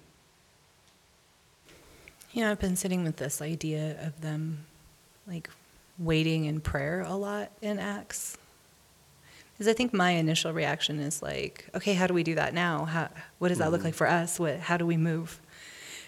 You 2.34 2.44
know, 2.44 2.52
I've 2.52 2.60
been 2.60 2.76
sitting 2.76 3.04
with 3.04 3.16
this 3.16 3.42
idea 3.42 3.98
of 4.06 4.22
them 4.22 4.66
like 5.26 5.50
waiting 5.98 6.46
in 6.46 6.60
prayer 6.60 7.02
a 7.02 7.16
lot 7.16 7.52
in 7.62 7.80
Acts. 7.80 8.38
Because 9.54 9.70
I 9.70 9.74
think 9.74 9.94
my 9.94 10.12
initial 10.12 10.52
reaction 10.54 11.00
is 11.00 11.24
like, 11.24 11.68
okay, 11.74 11.94
how 11.94 12.06
do 12.06 12.14
we 12.14 12.24
do 12.24 12.36
that 12.36 12.54
now? 12.54 12.86
How, 12.86 13.10
what 13.40 13.48
does 13.48 13.58
that 13.58 13.66
mm-hmm. 13.66 13.74
look 13.74 13.84
like 13.86 13.96
for 13.96 14.08
us? 14.08 14.40
What, 14.40 14.60
how 14.60 14.78
do 14.78 14.86
we 14.86 14.98
move? 14.98 15.40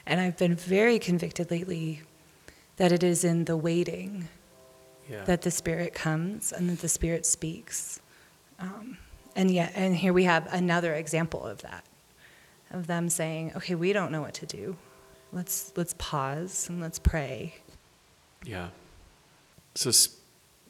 And 0.05 0.19
I've 0.19 0.37
been 0.37 0.55
very 0.55 0.99
convicted 0.99 1.49
lately 1.49 2.01
that 2.75 2.91
it 2.91 3.03
is 3.03 3.23
in 3.23 3.45
the 3.45 3.57
waiting 3.57 4.27
yeah. 5.09 5.23
that 5.23 5.41
the 5.41 5.51
Spirit 5.51 5.93
comes 5.93 6.51
and 6.51 6.69
that 6.69 6.79
the 6.79 6.89
Spirit 6.89 7.25
speaks. 7.25 8.01
Um, 8.59 8.97
and 9.35 9.51
yet, 9.51 9.71
and 9.75 9.95
here 9.95 10.13
we 10.13 10.25
have 10.25 10.51
another 10.53 10.93
example 10.93 11.45
of 11.45 11.61
that, 11.61 11.85
of 12.71 12.87
them 12.87 13.09
saying, 13.09 13.53
"Okay, 13.55 13.75
we 13.75 13.93
don't 13.93 14.11
know 14.11 14.21
what 14.21 14.33
to 14.35 14.45
do. 14.45 14.75
Let's 15.31 15.71
let's 15.75 15.95
pause 15.97 16.67
and 16.69 16.81
let's 16.81 16.99
pray." 16.99 17.55
Yeah. 18.43 18.69
So, 19.75 19.91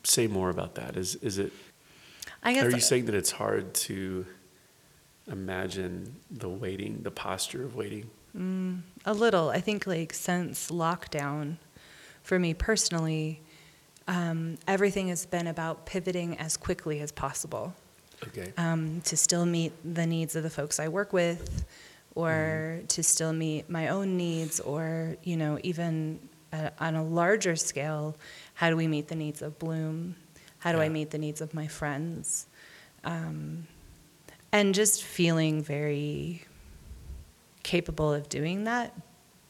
say 0.03 0.27
more 0.27 0.49
about 0.49 0.75
that. 0.75 0.97
Is 0.97 1.15
is 1.15 1.37
it? 1.37 1.53
I 2.43 2.53
guess. 2.53 2.65
Are 2.65 2.71
you 2.71 2.79
saying 2.79 3.05
that 3.05 3.15
it's 3.15 3.31
hard 3.31 3.73
to 3.75 4.25
imagine 5.27 6.15
the 6.29 6.49
waiting, 6.49 7.01
the 7.03 7.11
posture 7.11 7.63
of 7.63 7.75
waiting? 7.75 8.09
Mm, 8.37 8.81
a 9.05 9.13
little. 9.13 9.49
I 9.49 9.61
think 9.61 9.87
like 9.87 10.13
since 10.13 10.69
lockdown, 10.69 11.57
for 12.21 12.37
me 12.37 12.53
personally, 12.53 13.41
um, 14.09 14.57
everything 14.67 15.09
has 15.09 15.27
been 15.27 15.45
about 15.45 15.85
pivoting 15.85 16.37
as 16.39 16.57
quickly 16.57 16.99
as 16.99 17.11
possible. 17.11 17.75
Okay. 18.27 18.51
Um, 18.57 19.01
to 19.01 19.15
still 19.15 19.45
meet 19.45 19.71
the 19.85 20.05
needs 20.05 20.35
of 20.35 20.43
the 20.43 20.49
folks 20.49 20.79
I 20.79 20.87
work 20.89 21.13
with, 21.13 21.65
or 22.15 22.77
mm-hmm. 22.77 22.87
to 22.87 23.03
still 23.03 23.31
meet 23.31 23.69
my 23.69 23.89
own 23.89 24.17
needs, 24.17 24.59
or 24.59 25.15
you 25.23 25.37
know, 25.37 25.59
even 25.63 26.19
uh, 26.51 26.71
on 26.79 26.95
a 26.95 27.03
larger 27.03 27.55
scale, 27.55 28.17
how 28.55 28.69
do 28.69 28.75
we 28.75 28.87
meet 28.87 29.07
the 29.07 29.15
needs 29.15 29.43
of 29.43 29.57
Bloom? 29.59 30.15
How 30.57 30.71
do 30.71 30.79
yeah. 30.79 30.85
I 30.85 30.89
meet 30.89 31.11
the 31.11 31.19
needs 31.19 31.39
of 31.39 31.53
my 31.53 31.67
friends? 31.67 32.47
Um, 33.05 33.67
and 34.51 34.73
just 34.73 35.03
feeling 35.03 35.61
very 35.61 36.45
capable 37.61 38.11
of 38.11 38.27
doing 38.27 38.63
that, 38.63 38.93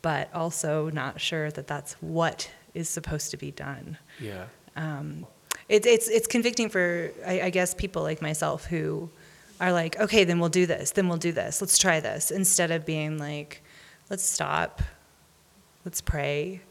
but 0.02 0.32
also 0.34 0.90
not 0.90 1.22
sure 1.22 1.50
that 1.50 1.66
that's 1.66 1.94
what 1.94 2.52
is 2.74 2.90
supposed 2.90 3.32
to 3.32 3.38
be 3.38 3.52
done. 3.52 3.98
Yeah. 4.20 4.46
Um, 4.76 5.26
it's 5.68 5.86
it's 5.86 6.08
it's 6.08 6.28
convicting 6.28 6.70
for 6.70 7.12
I, 7.26 7.42
I, 7.42 7.50
guess 7.50 7.74
people 7.74 8.02
like 8.02 8.22
myself 8.22 8.66
who 8.66 9.10
are 9.60 9.72
like, 9.72 10.00
okay, 10.00 10.24
then 10.24 10.40
we'll 10.40 10.50
do 10.50 10.66
this, 10.66 10.92
then 10.92 11.08
we'll 11.08 11.18
do 11.18 11.32
this, 11.32 11.62
let's 11.62 11.78
try 11.78 12.00
this, 12.00 12.32
instead 12.32 12.72
of 12.72 12.86
being 12.86 13.18
like, 13.18 13.62
let's 14.10 14.24
stop, 14.24 14.82
let's 15.86 16.02
pray. 16.02 16.62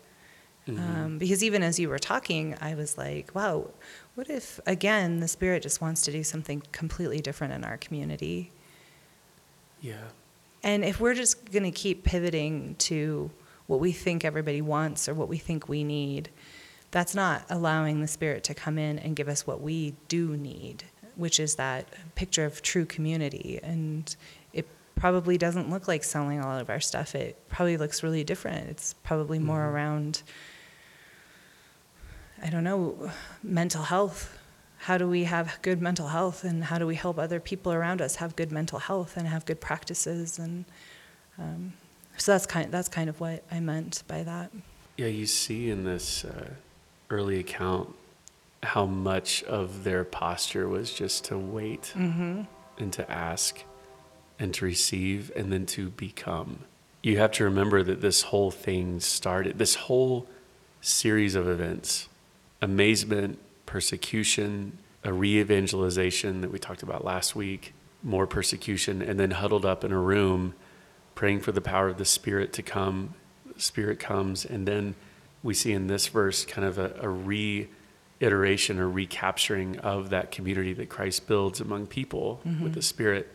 Mm-hmm. 0.67 0.81
Um, 0.81 1.19
because 1.19 1.45
even 1.45 1.63
as 1.63 1.79
you 1.79 1.89
were 1.89 1.99
talking, 1.99 2.57
I 2.61 2.75
was 2.75 2.99
like, 2.99 3.35
wow, 3.35 3.71
what 4.15 4.29
if 4.29 4.59
again 4.67 5.21
the 5.21 5.29
Spirit 5.29 5.63
just 5.63 5.81
wants 5.81 6.03
to 6.03 6.13
do 6.13 6.25
something 6.25 6.63
completely 6.73 7.21
different 7.21 7.53
in 7.53 7.65
our 7.65 7.77
community? 7.77 8.51
Yeah. 9.81 10.09
And 10.63 10.85
if 10.85 10.99
we're 11.01 11.15
just 11.15 11.51
going 11.53 11.63
to 11.63 11.71
keep 11.71 12.05
pivoting 12.05 12.75
to 12.81 13.31
what 13.69 13.79
we 13.79 13.93
think 13.93 14.25
everybody 14.25 14.61
wants 14.61 15.09
or 15.09 15.15
what 15.15 15.29
we 15.29 15.39
think 15.39 15.69
we 15.69 15.85
need, 15.85 16.31
that's 16.91 17.15
not 17.15 17.45
allowing 17.49 18.01
the 18.01 18.09
Spirit 18.09 18.43
to 18.45 18.55
come 18.55 18.79
in 18.79 18.99
and 18.99 19.15
give 19.15 19.29
us 19.29 19.47
what 19.47 19.61
we 19.61 19.95
do 20.09 20.37
need, 20.37 20.85
which 21.17 21.39
is 21.39 21.55
that 21.57 21.87
picture 22.17 22.45
of 22.45 22.63
true 22.63 22.87
community. 22.87 23.61
And 23.63 24.17
it 24.55 24.67
probably 24.97 25.37
doesn't 25.37 25.69
look 25.69 25.87
like 25.87 26.03
selling 26.03 26.41
all 26.41 26.59
of 26.59 26.71
our 26.71 26.81
stuff. 26.81 27.15
It 27.15 27.37
probably 27.51 27.77
looks 27.77 28.03
really 28.03 28.25
different. 28.25 28.71
It's 28.71 28.95
probably 29.05 29.39
more 29.39 29.61
mm-hmm. 29.61 29.77
around, 29.77 30.23
I 32.43 32.49
don't 32.49 32.65
know, 32.65 33.11
mental 33.43 33.83
health. 33.83 34.35
How 34.79 34.97
do 34.97 35.07
we 35.07 35.25
have 35.25 35.59
good 35.61 35.83
mental 35.83 36.07
health, 36.09 36.45
and 36.45 36.65
how 36.65 36.79
do 36.79 36.87
we 36.87 36.95
help 36.95 37.19
other 37.19 37.41
people 37.41 37.73
around 37.73 38.01
us 38.01 38.17
have 38.17 38.37
good 38.37 38.53
mental 38.53 38.79
health 38.79 39.17
and 39.17 39.27
have 39.27 39.45
good 39.45 39.61
practices? 39.61 40.39
And 40.39 40.65
um, 41.37 41.73
so 42.19 42.33
that's 42.33 42.47
kind 42.47 42.67
of, 42.67 42.73
that's 42.73 42.89
kind 42.89 43.09
of 43.09 43.21
what 43.21 43.45
I 43.51 43.61
meant 43.61 44.03
by 44.07 44.23
that. 44.23 44.51
Yeah, 44.97 45.07
you 45.07 45.27
see 45.27 45.71
in 45.71 45.85
this 45.85 46.25
uh, 46.25 46.51
early 47.11 47.39
account 47.39 47.95
how 48.63 48.87
much 48.87 49.45
of 49.45 49.85
their 49.85 50.05
posture 50.05 50.69
was 50.69 50.93
just 50.93 51.25
to 51.27 51.39
wait 51.39 51.93
mm-hmm. 51.95 52.43
and 52.79 52.93
to 52.93 53.11
ask 53.11 53.63
and 54.39 54.53
to 54.55 54.65
receive 54.65 55.31
and 55.37 55.53
then 55.53 55.67
to 55.67 55.91
become. 55.91 56.61
You 57.03 57.19
have 57.19 57.31
to 57.33 57.45
remember 57.45 57.83
that 57.85 58.01
this 58.01 58.23
whole 58.23 58.51
thing 58.51 59.01
started, 59.01 59.59
this 59.59 59.77
whole 59.77 60.27
series 60.81 61.35
of 61.35 61.49
events 61.49 62.09
amazement, 62.61 63.39
persecution, 63.67 64.79
a 65.05 65.13
re 65.13 65.39
evangelization 65.39 66.41
that 66.41 66.51
we 66.51 66.59
talked 66.59 66.83
about 66.83 67.05
last 67.05 67.37
week, 67.37 67.73
more 68.03 68.27
persecution, 68.27 69.01
and 69.01 69.19
then 69.19 69.31
huddled 69.31 69.65
up 69.65 69.85
in 69.85 69.93
a 69.93 69.99
room 69.99 70.55
praying 71.19 71.41
for 71.41 71.51
the 71.51 71.61
power 71.61 71.89
of 71.89 71.99
the 71.99 72.05
Spirit 72.05 72.53
to 72.53 72.63
come. 72.63 73.13
Spirit 73.57 73.99
comes, 73.99 74.45
and 74.45 74.69
then 74.69 74.95
we 75.43 75.53
see 75.53 75.73
in 75.73 75.89
this 75.89 76.07
verse 76.07 76.45
kind 76.45 76.65
of 76.65 76.79
a, 76.79 76.95
a 77.01 77.09
reiteration 77.09 78.79
or 78.79 78.89
recapturing 78.89 79.77
of 79.81 80.11
that 80.11 80.31
community 80.31 80.73
that 80.73 80.89
Christ 80.89 81.27
builds 81.27 81.61
among 81.61 81.89
people 81.89 82.41
mm-hmm. 82.47 82.63
with 82.63 82.75
the 82.75 82.83
Spirit 82.83 83.33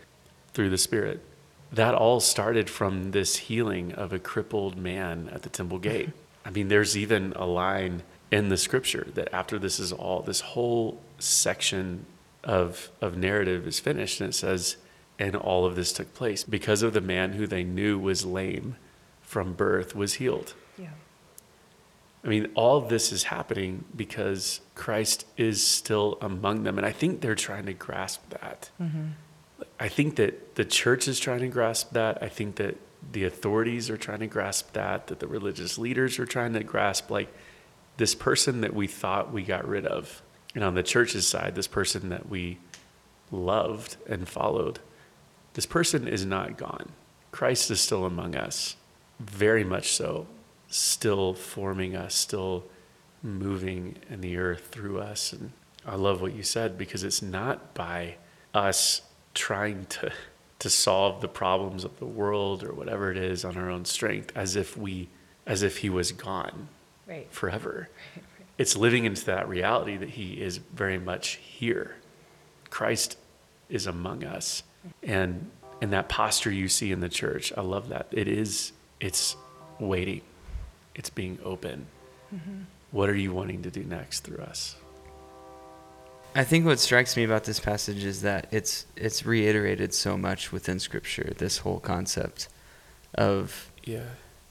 through 0.54 0.70
the 0.70 0.78
Spirit. 0.78 1.26
That 1.74 1.94
all 1.94 2.22
started 2.22 2.70
from 2.70 3.12
this 3.12 3.36
healing 3.36 3.92
of 3.92 4.14
a 4.14 4.20
crippled 4.20 4.78
man 4.78 5.30
at 5.34 5.42
the 5.42 5.50
temple 5.50 5.80
gate. 5.90 6.12
I 6.46 6.52
mean, 6.52 6.70
there's 6.70 6.96
even 6.96 7.34
a 7.36 7.46
line 7.46 8.04
in 8.32 8.48
the 8.48 8.56
scripture 8.56 9.10
that 9.16 9.36
after 9.36 9.60
this 9.60 9.78
is 9.78 9.92
all, 9.92 10.22
this 10.22 10.40
whole 10.40 11.02
section 11.20 12.06
of, 12.46 12.92
of 13.02 13.18
narrative 13.18 13.68
is 13.68 13.82
finished, 13.82 14.22
and 14.22 14.30
it 14.30 14.34
says, 14.34 14.78
and 15.24 15.38
all 15.38 15.66
of 15.66 15.76
this 15.76 15.94
took 15.94 16.14
place 16.14 16.44
because 16.44 16.84
of 16.84 16.92
the 16.92 17.00
man 17.00 17.32
who 17.32 17.48
they 17.48 17.64
knew 17.64 17.98
was 17.98 18.26
lame 18.26 18.76
from 19.22 19.54
birth 19.54 19.96
was 19.96 20.16
healed. 20.16 20.54
Yeah. 20.78 20.90
I 22.26 22.28
mean, 22.28 22.52
all 22.56 22.76
of 22.78 22.90
this 22.90 23.14
is 23.14 23.24
happening 23.24 23.86
because 23.96 24.60
Christ 24.76 25.26
is 25.38 25.66
still 25.66 26.18
among 26.22 26.64
them. 26.64 26.78
And 26.78 26.86
I 26.86 26.92
think 26.92 27.22
they're 27.22 27.36
trying 27.36 27.66
to 27.68 27.74
grasp 27.74 28.30
that. 28.32 28.70
Mm-hmm. 28.82 29.08
I 29.80 29.88
think 29.88 30.18
that 30.18 30.56
the 30.56 30.66
church 30.66 31.08
is 31.08 31.22
trying 31.22 31.40
to 31.40 31.48
grasp 31.48 31.94
that. 31.94 32.22
I 32.22 32.28
think 32.28 32.58
that 32.58 32.76
the 33.14 33.24
authorities 33.24 33.90
are 33.90 33.98
trying 33.98 34.20
to 34.20 34.28
grasp 34.28 34.74
that, 34.74 35.08
that 35.08 35.20
the 35.20 35.28
religious 35.28 35.78
leaders 35.78 36.20
are 36.20 36.26
trying 36.26 36.54
to 36.54 36.64
grasp, 36.64 37.10
like, 37.10 37.34
this 37.96 38.14
person 38.14 38.62
that 38.62 38.74
we 38.74 38.88
thought 38.88 39.32
we 39.32 39.44
got 39.44 39.66
rid 39.68 39.86
of. 39.86 40.22
And 40.54 40.64
on 40.66 40.76
the 40.76 40.84
church's 40.84 41.28
side, 41.28 41.56
this 41.56 41.68
person 41.68 42.10
that 42.10 42.28
we 42.28 42.58
loved 43.32 43.96
and 44.08 44.28
followed, 44.28 44.80
this 45.54 45.66
person 45.66 46.08
is 46.08 46.26
not 46.26 46.58
gone. 46.58 46.92
Christ 47.32 47.72
is 47.72 47.82
still 47.82 48.06
among 48.06 48.36
us, 48.36 48.76
very 49.20 49.64
much 49.64 49.94
so, 49.94 50.28
still 50.68 51.34
forming 51.34 51.96
us, 51.96 52.14
still 52.14 52.66
moving 53.22 53.98
in 54.10 54.22
the 54.22 54.38
earth 54.38 54.68
through 54.72 55.00
us. 55.00 55.34
And 55.34 55.52
I 55.86 55.96
love 55.96 56.22
what 56.22 56.34
you 56.34 56.44
said 56.44 56.78
because 56.78 57.04
it's 57.04 57.22
not 57.22 57.74
by 57.74 58.16
us 58.54 59.02
trying 59.34 59.86
to 59.86 60.12
to 60.60 60.70
solve 60.70 61.20
the 61.20 61.28
problems 61.28 61.84
of 61.84 62.00
the 62.00 62.06
world 62.06 62.64
or 62.64 62.72
whatever 62.72 63.12
it 63.12 63.18
is 63.18 63.44
on 63.44 63.58
our 63.58 63.70
own 63.70 63.84
strength 63.84 64.32
as 64.34 64.56
if 64.56 64.78
we 64.78 65.10
as 65.46 65.62
if 65.62 65.80
he 65.80 65.90
was 65.90 66.12
gone 66.14 66.70
right. 67.08 67.28
forever. 67.32 67.90
Right, 68.16 68.24
right. 68.40 68.48
It's 68.58 68.78
living 68.78 69.06
into 69.06 69.26
that 69.26 69.50
reality 69.50 69.98
that 69.98 70.12
he 70.12 70.42
is 70.42 70.58
very 70.58 70.98
much 70.98 71.36
here. 71.36 71.96
Christ 72.70 73.18
is 73.68 73.88
among 73.88 74.24
us. 74.24 74.64
And 75.02 75.50
in 75.82 75.92
that 75.92 76.10
posture 76.10 76.52
you 76.52 76.68
see 76.68 76.92
in 76.92 77.00
the 77.00 77.10
church, 77.10 77.52
I 77.56 77.62
love 77.62 77.90
that. 77.90 78.08
It 78.12 78.28
is 78.28 78.72
it's 79.00 79.36
waiting. 79.80 80.22
It's 80.96 81.10
being 81.10 81.40
open. 81.44 81.88
Mm-hmm. 82.34 82.62
What 82.92 83.10
are 83.10 83.16
you 83.16 83.34
wanting 83.34 83.64
to 83.64 83.72
do 83.72 83.84
next 83.84 84.22
through 84.22 84.44
us? 84.44 84.76
I 86.36 86.44
think 86.44 86.66
what 86.66 86.80
strikes 86.80 87.16
me 87.16 87.24
about 87.24 87.44
this 87.44 87.60
passage 87.60 88.04
is 88.04 88.22
that 88.24 88.48
it's 88.52 88.86
it's 88.96 89.26
reiterated 89.26 89.94
so 89.94 90.18
much 90.18 90.52
within 90.52 90.80
Scripture. 90.80 91.34
This 91.38 91.60
whole 91.60 91.80
concept 91.80 92.48
of 93.16 93.72
yeah, 93.84 94.06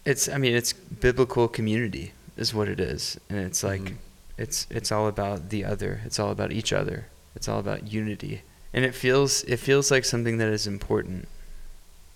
it's 0.04 0.28
I 0.28 0.38
mean 0.38 0.54
it's 0.54 0.72
biblical 0.72 1.48
community 1.48 2.12
is 2.36 2.54
what 2.54 2.68
it 2.68 2.78
is, 2.78 3.18
and 3.28 3.38
it's 3.40 3.64
like 3.64 3.80
mm-hmm. 3.80 3.94
it's 4.38 4.66
it's 4.70 4.92
all 4.92 5.08
about 5.08 5.48
the 5.48 5.64
other. 5.64 6.00
It's 6.04 6.20
all 6.20 6.30
about 6.30 6.52
each 6.52 6.72
other. 6.72 7.06
It's 7.34 7.48
all 7.48 7.58
about 7.58 7.92
unity, 7.92 8.42
and 8.72 8.84
it 8.84 8.94
feels 8.94 9.42
it 9.44 9.58
feels 9.58 9.90
like 9.90 10.04
something 10.04 10.38
that 10.38 10.48
is 10.48 10.66
important 10.66 11.28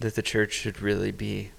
that 0.00 0.14
the 0.14 0.22
church 0.22 0.52
should 0.52 0.80
really 0.80 1.12
be. 1.12 1.50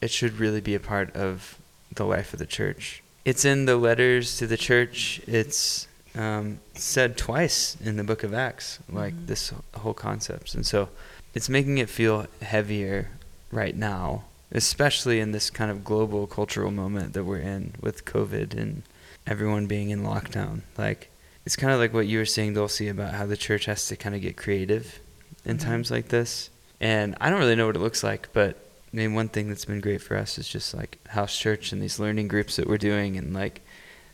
It 0.00 0.10
should 0.10 0.38
really 0.38 0.60
be 0.60 0.74
a 0.74 0.80
part 0.80 1.14
of 1.16 1.58
the 1.92 2.04
life 2.04 2.32
of 2.32 2.38
the 2.38 2.46
church. 2.46 3.02
It's 3.24 3.44
in 3.44 3.64
the 3.64 3.76
letters 3.76 4.36
to 4.38 4.46
the 4.46 4.56
church. 4.56 5.20
It's 5.26 5.88
um, 6.14 6.60
said 6.74 7.16
twice 7.16 7.76
in 7.82 7.96
the 7.96 8.04
book 8.04 8.22
of 8.22 8.34
Acts, 8.34 8.78
like 8.90 9.14
mm-hmm. 9.14 9.26
this 9.26 9.52
whole 9.74 9.94
concept. 9.94 10.54
And 10.54 10.66
so 10.66 10.88
it's 11.34 11.48
making 11.48 11.78
it 11.78 11.88
feel 11.88 12.26
heavier 12.40 13.10
right 13.50 13.76
now, 13.76 14.24
especially 14.50 15.20
in 15.20 15.32
this 15.32 15.50
kind 15.50 15.70
of 15.70 15.84
global 15.84 16.26
cultural 16.26 16.70
moment 16.70 17.12
that 17.14 17.24
we're 17.24 17.38
in 17.38 17.74
with 17.80 18.04
COVID 18.04 18.56
and 18.56 18.82
everyone 19.26 19.66
being 19.66 19.90
in 19.90 20.02
lockdown. 20.02 20.62
Like, 20.78 21.10
it's 21.46 21.56
kind 21.56 21.72
of 21.72 21.78
like 21.78 21.94
what 21.94 22.08
you 22.08 22.18
were 22.18 22.26
saying, 22.26 22.54
Dulcie, 22.54 22.88
about 22.88 23.14
how 23.14 23.24
the 23.24 23.36
church 23.36 23.66
has 23.66 23.86
to 23.88 23.96
kind 23.96 24.16
of 24.16 24.20
get 24.20 24.36
creative 24.36 24.98
in 25.44 25.56
mm-hmm. 25.56 25.68
times 25.68 25.92
like 25.92 26.08
this. 26.08 26.50
And 26.80 27.16
I 27.20 27.30
don't 27.30 27.38
really 27.38 27.54
know 27.54 27.66
what 27.66 27.76
it 27.76 27.80
looks 27.80 28.02
like, 28.02 28.28
but 28.32 28.56
I 28.92 28.96
mean, 28.96 29.14
one 29.14 29.28
thing 29.28 29.48
that's 29.48 29.64
been 29.64 29.80
great 29.80 30.02
for 30.02 30.16
us 30.16 30.38
is 30.38 30.48
just 30.48 30.74
like 30.74 30.98
house 31.06 31.38
church 31.38 31.70
and 31.70 31.80
these 31.80 32.00
learning 32.00 32.26
groups 32.26 32.56
that 32.56 32.66
we're 32.66 32.78
doing 32.78 33.16
and 33.16 33.32
like 33.32 33.62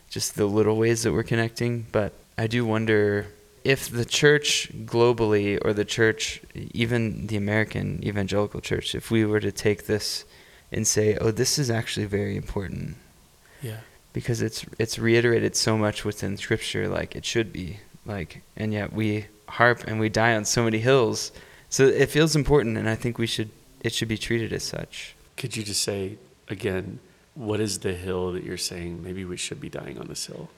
just 0.09 0.35
the 0.35 0.45
little 0.45 0.77
ways 0.77 1.01
that 1.03 1.11
we're 1.11 1.23
connecting. 1.23 1.87
But 1.91 2.13
I 2.37 2.45
do 2.45 2.65
wonder 2.65 3.25
if 3.63 3.89
the 3.89 4.05
church 4.05 4.69
globally 4.85 5.57
or 5.65 5.73
the 5.73 5.85
church, 5.85 6.39
even 6.53 7.25
the 7.27 7.37
American 7.37 8.03
evangelical 8.03 8.61
church, 8.61 8.93
if 8.93 9.09
we 9.09 9.25
were 9.25 9.39
to 9.39 9.51
take 9.51 9.87
this 9.87 10.23
and 10.71 10.85
say, 10.85 11.17
oh, 11.17 11.31
this 11.31 11.57
is 11.57 11.71
actually 11.71 12.05
very 12.05 12.37
important. 12.37 12.95
Yeah. 13.61 13.77
Because 14.13 14.41
it's 14.41 14.65
it's 14.79 14.97
reiterated 14.99 15.55
so 15.55 15.77
much 15.77 16.05
within 16.05 16.37
scripture 16.37 16.87
like 16.87 17.15
it 17.15 17.25
should 17.25 17.51
be. 17.51 17.79
Like 18.05 18.41
and 18.55 18.71
yet 18.71 18.93
we 18.93 19.25
harp 19.47 19.83
and 19.85 19.99
we 19.99 20.09
die 20.09 20.35
on 20.35 20.45
so 20.45 20.63
many 20.63 20.79
hills. 20.79 21.31
So 21.69 21.85
it 21.87 22.09
feels 22.09 22.35
important 22.35 22.77
and 22.77 22.87
I 22.87 22.95
think 22.95 23.17
we 23.17 23.27
should 23.27 23.49
it 23.81 23.93
should 23.93 24.07
be 24.07 24.17
treated 24.17 24.53
as 24.53 24.63
such. 24.63 25.15
Could 25.35 25.57
you 25.57 25.63
just 25.63 25.81
say 25.81 26.17
again 26.47 26.99
what 27.35 27.59
is 27.59 27.79
the 27.79 27.93
hill 27.93 28.31
that 28.33 28.43
you're 28.43 28.57
saying 28.57 29.03
maybe 29.03 29.25
we 29.25 29.37
should 29.37 29.59
be 29.59 29.69
dying 29.69 29.97
on 29.97 30.07
this 30.07 30.27
hill? 30.27 30.49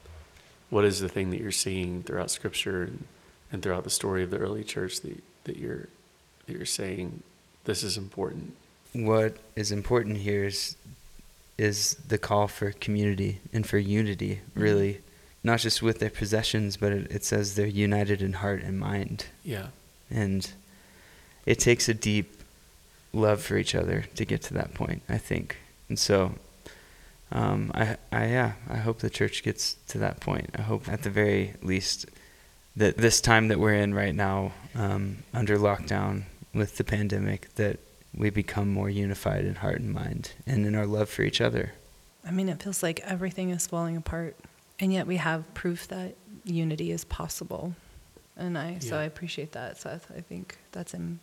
What 0.70 0.86
is 0.86 1.00
the 1.00 1.10
thing 1.10 1.30
that 1.30 1.40
you're 1.40 1.52
seeing 1.52 2.04
throughout 2.04 2.32
Scripture 2.32 2.84
and, 2.84 3.06
and 3.52 3.62
throughout 3.62 3.84
the 3.84 3.90
story 3.90 4.24
of 4.24 4.32
the 4.32 4.38
early 4.38 4.64
church 4.64 5.02
that, 5.02 5.24
that 5.46 5.58
you're 5.58 5.88
that 6.46 6.54
you're 6.54 6.66
saying 6.66 7.24
this 7.66 7.84
is 7.84 7.98
important? 7.98 8.56
What 8.94 9.38
is 9.56 9.72
important 9.72 10.18
here 10.18 10.44
is 10.44 10.76
is 11.58 11.96
the 12.08 12.18
call 12.18 12.48
for 12.48 12.72
community 12.72 13.40
and 13.54 13.66
for 13.66 13.78
unity, 13.78 14.42
mm-hmm. 14.50 14.62
really. 14.62 15.02
Not 15.44 15.60
just 15.60 15.82
with 15.82 16.00
their 16.00 16.10
possessions, 16.10 16.76
but 16.76 16.92
it, 16.92 17.12
it 17.12 17.24
says 17.24 17.56
they're 17.56 17.68
united 17.68 18.22
in 18.22 18.34
heart 18.34 18.64
and 18.64 18.80
mind. 18.80 19.28
Yeah. 19.44 19.68
And 20.10 20.50
it 21.46 21.60
takes 21.60 21.88
a 21.88 21.94
deep 21.94 22.42
love 23.14 23.42
for 23.42 23.58
each 23.58 23.76
other 23.76 24.06
to 24.16 24.26
get 24.26 24.42
to 24.44 24.54
that 24.56 24.74
point, 24.74 25.04
I 25.08 25.18
think. 25.18 25.58
And 25.88 26.00
so 26.00 26.34
um, 27.32 27.72
I, 27.74 27.98
I, 28.12 28.26
yeah, 28.28 28.54
I 28.70 28.78
hope 28.78 29.00
the 29.00 29.10
church 29.10 29.44
gets 29.44 29.76
to 29.90 29.98
that 30.00 30.20
point. 30.20 30.50
I 30.58 30.62
hope 30.62 30.90
at 30.90 31.04
the 31.04 31.10
very 31.10 31.54
least 31.62 32.08
that 32.76 32.98
this 32.98 33.22
time 33.22 33.48
that 33.48 33.60
we're 33.60 33.76
in 33.76 33.94
right 33.94 34.14
now, 34.14 34.52
um, 34.74 35.18
under 35.34 35.58
lockdown 35.58 36.24
with 36.54 36.78
the 36.78 36.84
pandemic, 36.84 37.54
that 37.56 37.80
we 38.18 38.30
become 38.30 38.72
more 38.72 38.90
unified 38.90 39.46
in 39.46 39.56
heart 39.56 39.80
and 39.80 39.92
mind 39.92 40.32
and 40.46 40.66
in 40.66 40.76
our 40.76 40.86
love 40.86 41.10
for 41.10 41.24
each 41.24 41.42
other. 41.42 41.74
I 42.26 42.32
mean, 42.32 42.50
it 42.50 42.62
feels 42.62 42.82
like 42.82 43.00
everything 43.02 43.50
is 43.52 43.68
falling 43.68 43.98
apart, 43.98 44.36
and 44.80 44.92
yet 44.92 45.06
we 45.06 45.18
have 45.18 45.54
proof 45.54 45.88
that 45.90 46.16
unity 46.44 46.92
is 46.92 47.04
possible. 47.06 47.76
And 48.38 48.58
I, 48.58 48.72
yeah. 48.72 48.80
so 48.80 48.98
I 48.98 49.04
appreciate 49.04 49.52
that, 49.54 49.78
Seth. 49.78 50.12
I 50.16 50.22
think 50.22 50.58
that's 50.72 50.94
in, 50.94 51.20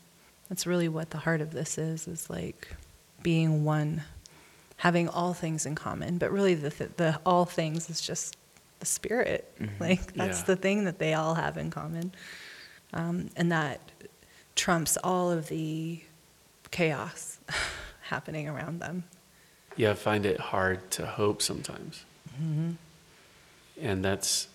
that's 0.49 0.67
really 0.67 0.89
what 0.89 1.11
the 1.11 1.19
heart 1.19 1.41
of 1.41 1.53
this 1.53 1.79
is, 1.79 2.07
is 2.07 2.31
like 2.31 2.69
being 3.23 3.65
one 3.65 4.03
having 4.77 5.09
all 5.09 5.33
things 5.35 5.67
in 5.67 5.75
common. 5.75 6.19
But 6.19 6.33
really, 6.33 6.55
the, 6.55 6.71
the, 6.71 6.89
the 6.97 7.21
all 7.27 7.45
things 7.45 7.91
is 7.91 8.01
just 8.01 8.37
the 8.81 8.87
spirit. 8.87 9.53
Mm-hmm. 9.61 9.83
Like, 9.83 10.13
that's 10.15 10.41
yeah. 10.41 10.47
the 10.47 10.57
thing 10.57 10.85
that 10.85 10.99
they 10.99 11.15
all 11.15 11.35
have 11.35 11.57
in 11.57 11.71
common. 11.71 12.13
Um, 12.93 13.31
and 13.37 13.51
that 13.53 13.81
trumps 14.55 14.97
all 15.03 15.31
of 15.31 15.49
the 15.49 16.03
chaos 16.73 17.39
happening 18.03 18.49
around 18.49 18.81
them. 18.81 19.05
Yeah, 19.77 19.93
I 19.93 19.95
find 19.95 20.27
it 20.27 20.39
hard 20.39 20.91
to 20.93 21.07
hope 21.07 21.41
sometimes. 21.41 22.05
Mm-hmm. 22.35 22.73
And 23.81 24.05
that's, 24.05 24.49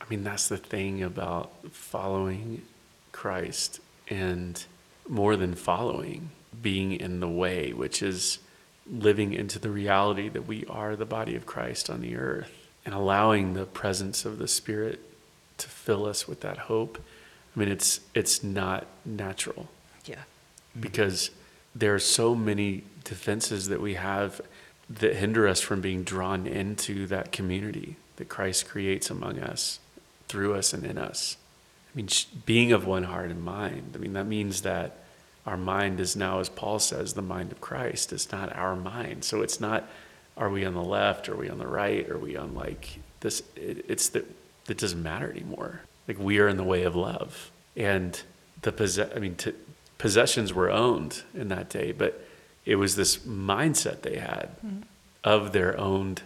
I 0.00 0.04
mean, 0.08 0.22
that's 0.22 0.48
the 0.48 0.58
thing 0.58 1.02
about 1.02 1.50
following 1.72 2.62
Christ 3.10 3.80
and 4.08 4.62
more 5.08 5.36
than 5.36 5.54
following, 5.54 6.30
being 6.60 6.92
in 6.92 7.20
the 7.20 7.28
way, 7.28 7.72
which 7.72 8.02
is 8.02 8.38
living 8.90 9.32
into 9.32 9.58
the 9.58 9.70
reality 9.70 10.28
that 10.28 10.46
we 10.46 10.64
are 10.66 10.96
the 10.96 11.06
body 11.06 11.34
of 11.34 11.46
Christ 11.46 11.88
on 11.88 12.00
the 12.00 12.16
earth 12.16 12.68
and 12.84 12.94
allowing 12.94 13.54
the 13.54 13.64
presence 13.64 14.24
of 14.24 14.38
the 14.38 14.48
Spirit 14.48 15.00
to 15.58 15.68
fill 15.68 16.06
us 16.06 16.26
with 16.26 16.40
that 16.40 16.58
hope. 16.58 17.02
I 17.54 17.58
mean, 17.58 17.68
it's 17.68 18.00
it's 18.14 18.42
not 18.42 18.86
natural. 19.04 19.68
Yeah. 20.04 20.22
Because 20.78 21.30
there 21.74 21.94
are 21.94 21.98
so 21.98 22.34
many 22.34 22.84
defenses 23.04 23.68
that 23.68 23.80
we 23.80 23.94
have 23.94 24.40
that 24.88 25.16
hinder 25.16 25.48
us 25.48 25.60
from 25.60 25.80
being 25.80 26.02
drawn 26.02 26.46
into 26.46 27.06
that 27.06 27.32
community 27.32 27.96
that 28.16 28.28
Christ 28.28 28.68
creates 28.68 29.10
among 29.10 29.38
us, 29.38 29.80
through 30.28 30.54
us, 30.54 30.72
and 30.72 30.84
in 30.84 30.98
us. 30.98 31.36
I 31.92 31.96
mean, 31.96 32.08
being 32.46 32.72
of 32.72 32.86
one 32.86 33.04
heart 33.04 33.30
and 33.30 33.42
mind. 33.42 33.92
I 33.94 33.98
mean, 33.98 34.12
that 34.14 34.26
means 34.26 34.62
that 34.62 34.98
our 35.46 35.56
mind 35.56 35.98
is 35.98 36.14
now, 36.14 36.40
as 36.40 36.48
Paul 36.48 36.78
says, 36.78 37.14
the 37.14 37.22
mind 37.22 37.52
of 37.52 37.60
Christ. 37.60 38.12
It's 38.12 38.30
not 38.30 38.54
our 38.54 38.76
mind. 38.76 39.24
So 39.24 39.42
it's 39.42 39.60
not, 39.60 39.88
are 40.36 40.50
we 40.50 40.64
on 40.64 40.74
the 40.74 40.84
left? 40.84 41.28
Are 41.28 41.36
we 41.36 41.48
on 41.48 41.58
the 41.58 41.66
right? 41.66 42.08
Are 42.08 42.18
we 42.18 42.36
on 42.36 42.54
like 42.54 42.98
this? 43.20 43.42
It, 43.56 43.84
it's 43.88 44.08
that 44.10 44.24
it 44.68 44.78
doesn't 44.78 45.02
matter 45.02 45.30
anymore. 45.30 45.82
Like 46.06 46.18
we 46.18 46.38
are 46.38 46.48
in 46.48 46.56
the 46.56 46.64
way 46.64 46.84
of 46.84 46.94
love. 46.94 47.50
And 47.76 48.20
the 48.62 48.72
possess, 48.72 49.10
I 49.14 49.18
mean, 49.18 49.34
to, 49.36 49.54
possessions 50.02 50.52
were 50.52 50.68
owned 50.68 51.22
in 51.32 51.46
that 51.46 51.70
day, 51.70 51.92
but 51.92 52.26
it 52.66 52.74
was 52.74 52.96
this 52.96 53.18
mindset 53.18 54.02
they 54.02 54.16
had 54.16 54.48
mm-hmm. 54.58 54.80
of 55.22 55.52
their 55.52 55.78
owned 55.78 56.22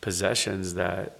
possessions 0.00 0.72
that 0.72 1.18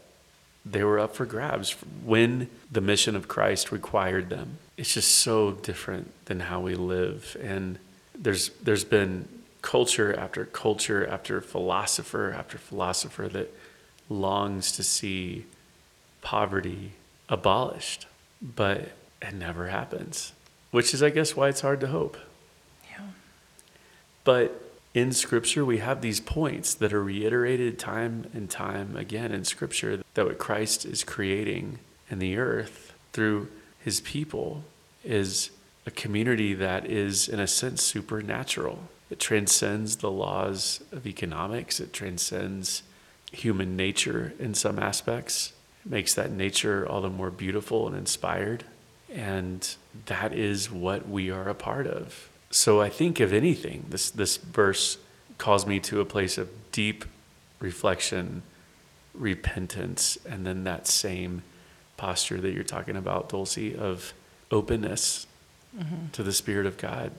they 0.64 0.82
were 0.82 0.98
up 0.98 1.14
for 1.14 1.26
grabs 1.26 1.72
when 2.02 2.48
the 2.72 2.80
mission 2.80 3.14
of 3.14 3.28
Christ 3.28 3.70
required 3.70 4.30
them. 4.30 4.56
It's 4.78 4.94
just 4.94 5.10
so 5.18 5.52
different 5.52 6.10
than 6.24 6.40
how 6.40 6.60
we 6.60 6.74
live. 6.74 7.36
And 7.42 7.78
there's 8.18 8.48
there's 8.62 8.84
been 8.84 9.28
culture 9.60 10.18
after 10.18 10.46
culture 10.46 11.06
after 11.06 11.42
philosopher 11.42 12.34
after 12.34 12.56
philosopher 12.56 13.28
that 13.28 13.52
longs 14.08 14.72
to 14.72 14.82
see 14.82 15.44
poverty 16.22 16.92
abolished, 17.28 18.06
but 18.40 18.88
it 19.20 19.34
never 19.34 19.68
happens, 19.68 20.32
which 20.74 20.92
is, 20.92 21.04
I 21.04 21.10
guess, 21.10 21.36
why 21.36 21.50
it's 21.50 21.60
hard 21.60 21.78
to 21.82 21.86
hope. 21.86 22.16
Yeah. 22.90 23.06
But 24.24 24.60
in 24.92 25.12
Scripture, 25.12 25.64
we 25.64 25.78
have 25.78 26.00
these 26.00 26.18
points 26.18 26.74
that 26.74 26.92
are 26.92 27.00
reiterated 27.00 27.78
time 27.78 28.28
and 28.34 28.50
time 28.50 28.96
again 28.96 29.30
in 29.30 29.44
Scripture 29.44 30.02
that 30.14 30.26
what 30.26 30.38
Christ 30.38 30.84
is 30.84 31.04
creating 31.04 31.78
in 32.10 32.18
the 32.18 32.36
earth 32.38 32.92
through 33.12 33.50
his 33.84 34.00
people 34.00 34.64
is 35.04 35.50
a 35.86 35.92
community 35.92 36.54
that 36.54 36.90
is, 36.90 37.28
in 37.28 37.38
a 37.38 37.46
sense, 37.46 37.80
supernatural. 37.80 38.80
It 39.10 39.20
transcends 39.20 39.98
the 39.98 40.10
laws 40.10 40.82
of 40.90 41.06
economics, 41.06 41.78
it 41.78 41.92
transcends 41.92 42.82
human 43.30 43.76
nature 43.76 44.34
in 44.40 44.54
some 44.54 44.80
aspects, 44.80 45.52
it 45.84 45.92
makes 45.92 46.14
that 46.14 46.32
nature 46.32 46.84
all 46.84 47.00
the 47.00 47.10
more 47.10 47.30
beautiful 47.30 47.86
and 47.86 47.96
inspired. 47.96 48.64
And 49.14 49.76
that 50.06 50.34
is 50.34 50.70
what 50.70 51.08
we 51.08 51.30
are 51.30 51.48
a 51.48 51.54
part 51.54 51.86
of. 51.86 52.28
So 52.50 52.80
I 52.80 52.88
think, 52.88 53.20
if 53.20 53.32
anything, 53.32 53.86
this, 53.88 54.10
this 54.10 54.36
verse 54.36 54.98
calls 55.38 55.66
me 55.66 55.78
to 55.80 56.00
a 56.00 56.04
place 56.04 56.36
of 56.36 56.48
deep 56.72 57.04
reflection, 57.60 58.42
repentance, 59.14 60.18
and 60.28 60.44
then 60.46 60.64
that 60.64 60.86
same 60.86 61.42
posture 61.96 62.40
that 62.40 62.52
you're 62.52 62.64
talking 62.64 62.96
about, 62.96 63.28
Dulcie, 63.28 63.76
of 63.76 64.12
openness 64.50 65.26
mm-hmm. 65.76 66.08
to 66.12 66.22
the 66.22 66.32
Spirit 66.32 66.66
of 66.66 66.76
God. 66.76 67.12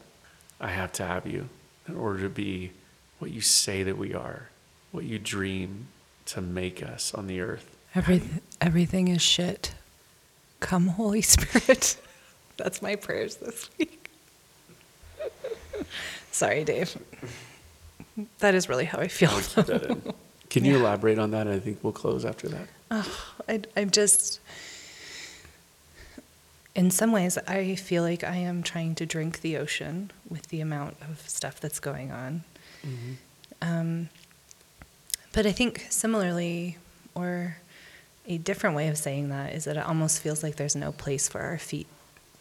I 0.59 0.69
have 0.69 0.91
to 0.93 1.05
have 1.05 1.25
you 1.25 1.49
in 1.87 1.95
order 1.95 2.23
to 2.23 2.29
be 2.29 2.71
what 3.19 3.31
you 3.31 3.41
say 3.41 3.83
that 3.83 3.97
we 3.97 4.13
are, 4.13 4.49
what 4.91 5.05
you 5.05 5.17
dream 5.17 5.87
to 6.25 6.41
make 6.41 6.83
us 6.83 7.13
on 7.13 7.27
the 7.27 7.39
earth. 7.39 7.75
Everything, 7.93 8.41
everything 8.59 9.07
is 9.07 9.21
shit. 9.21 9.73
Come, 10.59 10.87
Holy 10.87 11.21
Spirit. 11.21 11.97
That's 12.57 12.81
my 12.81 12.95
prayers 12.95 13.35
this 13.37 13.69
week. 13.77 14.09
Sorry, 16.31 16.63
Dave. 16.63 16.97
That 18.39 18.55
is 18.55 18.69
really 18.69 18.85
how 18.85 18.99
I 18.99 19.07
feel. 19.07 19.31
Can 20.49 20.63
you 20.63 20.77
elaborate 20.77 21.19
on 21.19 21.31
that? 21.31 21.47
I 21.47 21.59
think 21.59 21.79
we'll 21.83 21.93
close 21.93 22.23
after 22.23 22.47
that. 22.47 22.67
Oh, 22.91 23.35
I, 23.49 23.61
I'm 23.75 23.89
just 23.89 24.39
in 26.75 26.91
some 26.91 27.13
ways, 27.13 27.37
I 27.47 27.75
feel 27.75 28.03
like 28.03 28.23
I 28.23 28.35
am 28.35 28.61
trying 28.61 28.95
to 28.95 29.05
drink 29.05 29.39
the 29.41 29.57
ocean 29.57 30.11
with 30.29 30.47
the 30.47 30.59
amount 30.59 30.97
of 31.09 31.21
stuff 31.27 31.59
that's 31.61 31.79
going 31.79 32.11
on. 32.11 32.43
Mm-hmm. 32.85 33.13
Um, 33.61 34.09
but 35.31 35.45
I 35.45 35.53
think 35.53 35.87
similarly, 35.89 36.77
or 37.15 37.57
a 38.27 38.37
different 38.37 38.75
way 38.75 38.87
of 38.87 38.97
saying 38.97 39.29
that, 39.29 39.53
is 39.53 39.65
that 39.65 39.77
it 39.77 39.85
almost 39.85 40.21
feels 40.21 40.43
like 40.43 40.55
there's 40.55 40.75
no 40.75 40.91
place 40.91 41.27
for 41.27 41.41
our 41.41 41.57
feet 41.57 41.87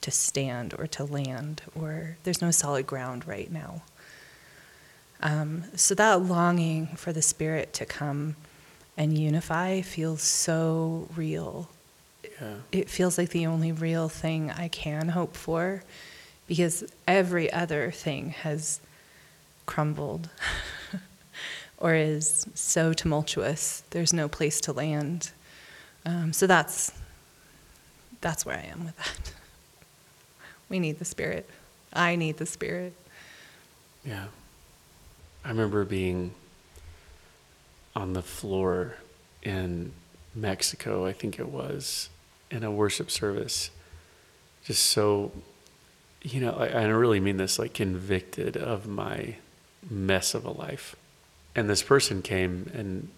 to 0.01 0.11
stand 0.11 0.75
or 0.79 0.87
to 0.87 1.05
land, 1.05 1.63
or 1.75 2.17
there's 2.25 2.43
no 2.43 2.51
solid 2.51 2.87
ground 2.87 3.27
right 3.27 3.51
now. 3.51 3.83
Um, 5.23 5.65
so 5.75 5.95
that 5.95 6.23
longing 6.23 6.89
for 6.97 7.13
the 7.13 7.23
Spirit 7.23 7.73
to 7.75 7.87
come 7.87 8.37
and 8.97 9.17
unify 9.17 9.81
feels 9.81 10.23
so 10.23 11.09
real 11.17 11.69
yeah. 12.41 12.55
it 12.73 12.89
feels 12.89 13.19
like 13.19 13.31
the 13.31 13.47
only 13.47 13.73
real 13.73 14.09
thing 14.09 14.51
I 14.51 14.69
can 14.69 15.09
hope 15.11 15.37
for 15.37 15.83
because 16.47 16.85
every 17.07 17.53
other 17.53 17.91
thing 17.91 18.31
has 18.31 18.81
crumbled 19.67 20.29
or 21.79 21.95
is 21.95 22.47
so 22.55 22.93
tumultuous 22.93 23.83
there's 23.91 24.13
no 24.13 24.29
place 24.29 24.61
to 24.63 24.73
land 24.73 25.33
um, 26.05 26.33
so 26.33 26.47
that's 26.47 26.93
that's 28.21 28.45
where 28.47 28.57
i 28.57 28.63
am 28.63 28.85
with 28.85 28.97
that. 28.97 29.33
We 30.71 30.81
need 30.81 30.99
the 30.99 31.05
spirit. 31.05 31.49
I 31.93 32.17
need 32.17 32.39
the 32.39 32.47
spirit. 32.47 32.95
Yeah. 34.03 34.25
I 35.45 35.51
remember 35.51 35.85
being 35.85 36.33
on 37.95 38.15
the 38.15 38.23
floor 38.23 38.97
in 39.43 39.93
mexico 40.35 41.07
i 41.07 41.13
think 41.13 41.39
it 41.39 41.49
was 41.49 42.09
in 42.55 42.63
a 42.63 42.71
worship 42.71 43.11
service, 43.11 43.71
just 44.65 44.85
so, 44.85 45.33
you 46.23 46.41
know, 46.41 46.53
I, 46.53 46.69
I 46.69 46.85
really 46.85 47.21
mean 47.21 47.37
this, 47.37 47.59
like 47.59 47.75
convicted 47.75 48.57
of 48.57 48.87
my 48.87 49.37
mess 49.91 50.35
of 50.35 50.45
a 50.45 50.51
life. 50.51 50.95
And 51.55 51.69
this 51.69 51.83
person 51.83 52.23
came 52.23 52.71
and 52.73 53.09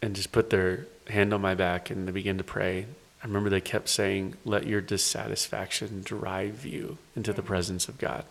and 0.00 0.16
just 0.16 0.32
put 0.32 0.50
their 0.50 0.86
hand 1.08 1.32
on 1.32 1.40
my 1.40 1.54
back 1.54 1.90
and 1.90 2.06
they 2.06 2.12
began 2.12 2.38
to 2.38 2.44
pray. 2.44 2.86
I 3.22 3.26
remember 3.26 3.50
they 3.50 3.60
kept 3.60 3.88
saying, 3.88 4.36
"Let 4.44 4.66
your 4.66 4.80
dissatisfaction 4.80 6.02
drive 6.02 6.64
you 6.64 6.98
into 7.14 7.32
the 7.32 7.42
presence 7.42 7.88
of 7.88 7.98
God." 7.98 8.24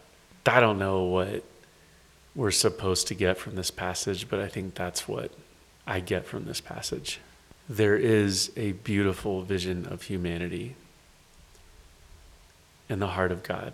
I 0.46 0.60
don't 0.60 0.80
know 0.80 1.04
what 1.04 1.44
we're 2.36 2.52
supposed 2.52 3.08
to 3.08 3.16
get 3.16 3.38
from 3.38 3.56
this 3.56 3.72
passage, 3.72 4.30
but 4.30 4.40
I 4.40 4.48
think 4.48 4.76
that's 4.76 5.08
what 5.08 5.32
I 5.86 6.00
get 6.00 6.26
from 6.26 6.46
this 6.46 6.62
passage 6.62 7.20
there 7.72 7.96
is 7.96 8.52
a 8.58 8.74
beautiful 8.74 9.44
vision 9.44 9.86
of 9.86 10.04
humanity 10.04 10.76
in 12.90 13.00
the 13.00 13.08
heart 13.08 13.32
of 13.32 13.44
God, 13.44 13.74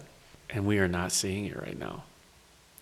and 0.51 0.67
we 0.67 0.77
are 0.77 0.87
not 0.87 1.11
seeing 1.11 1.45
it 1.45 1.59
right 1.59 1.77
now. 1.77 2.03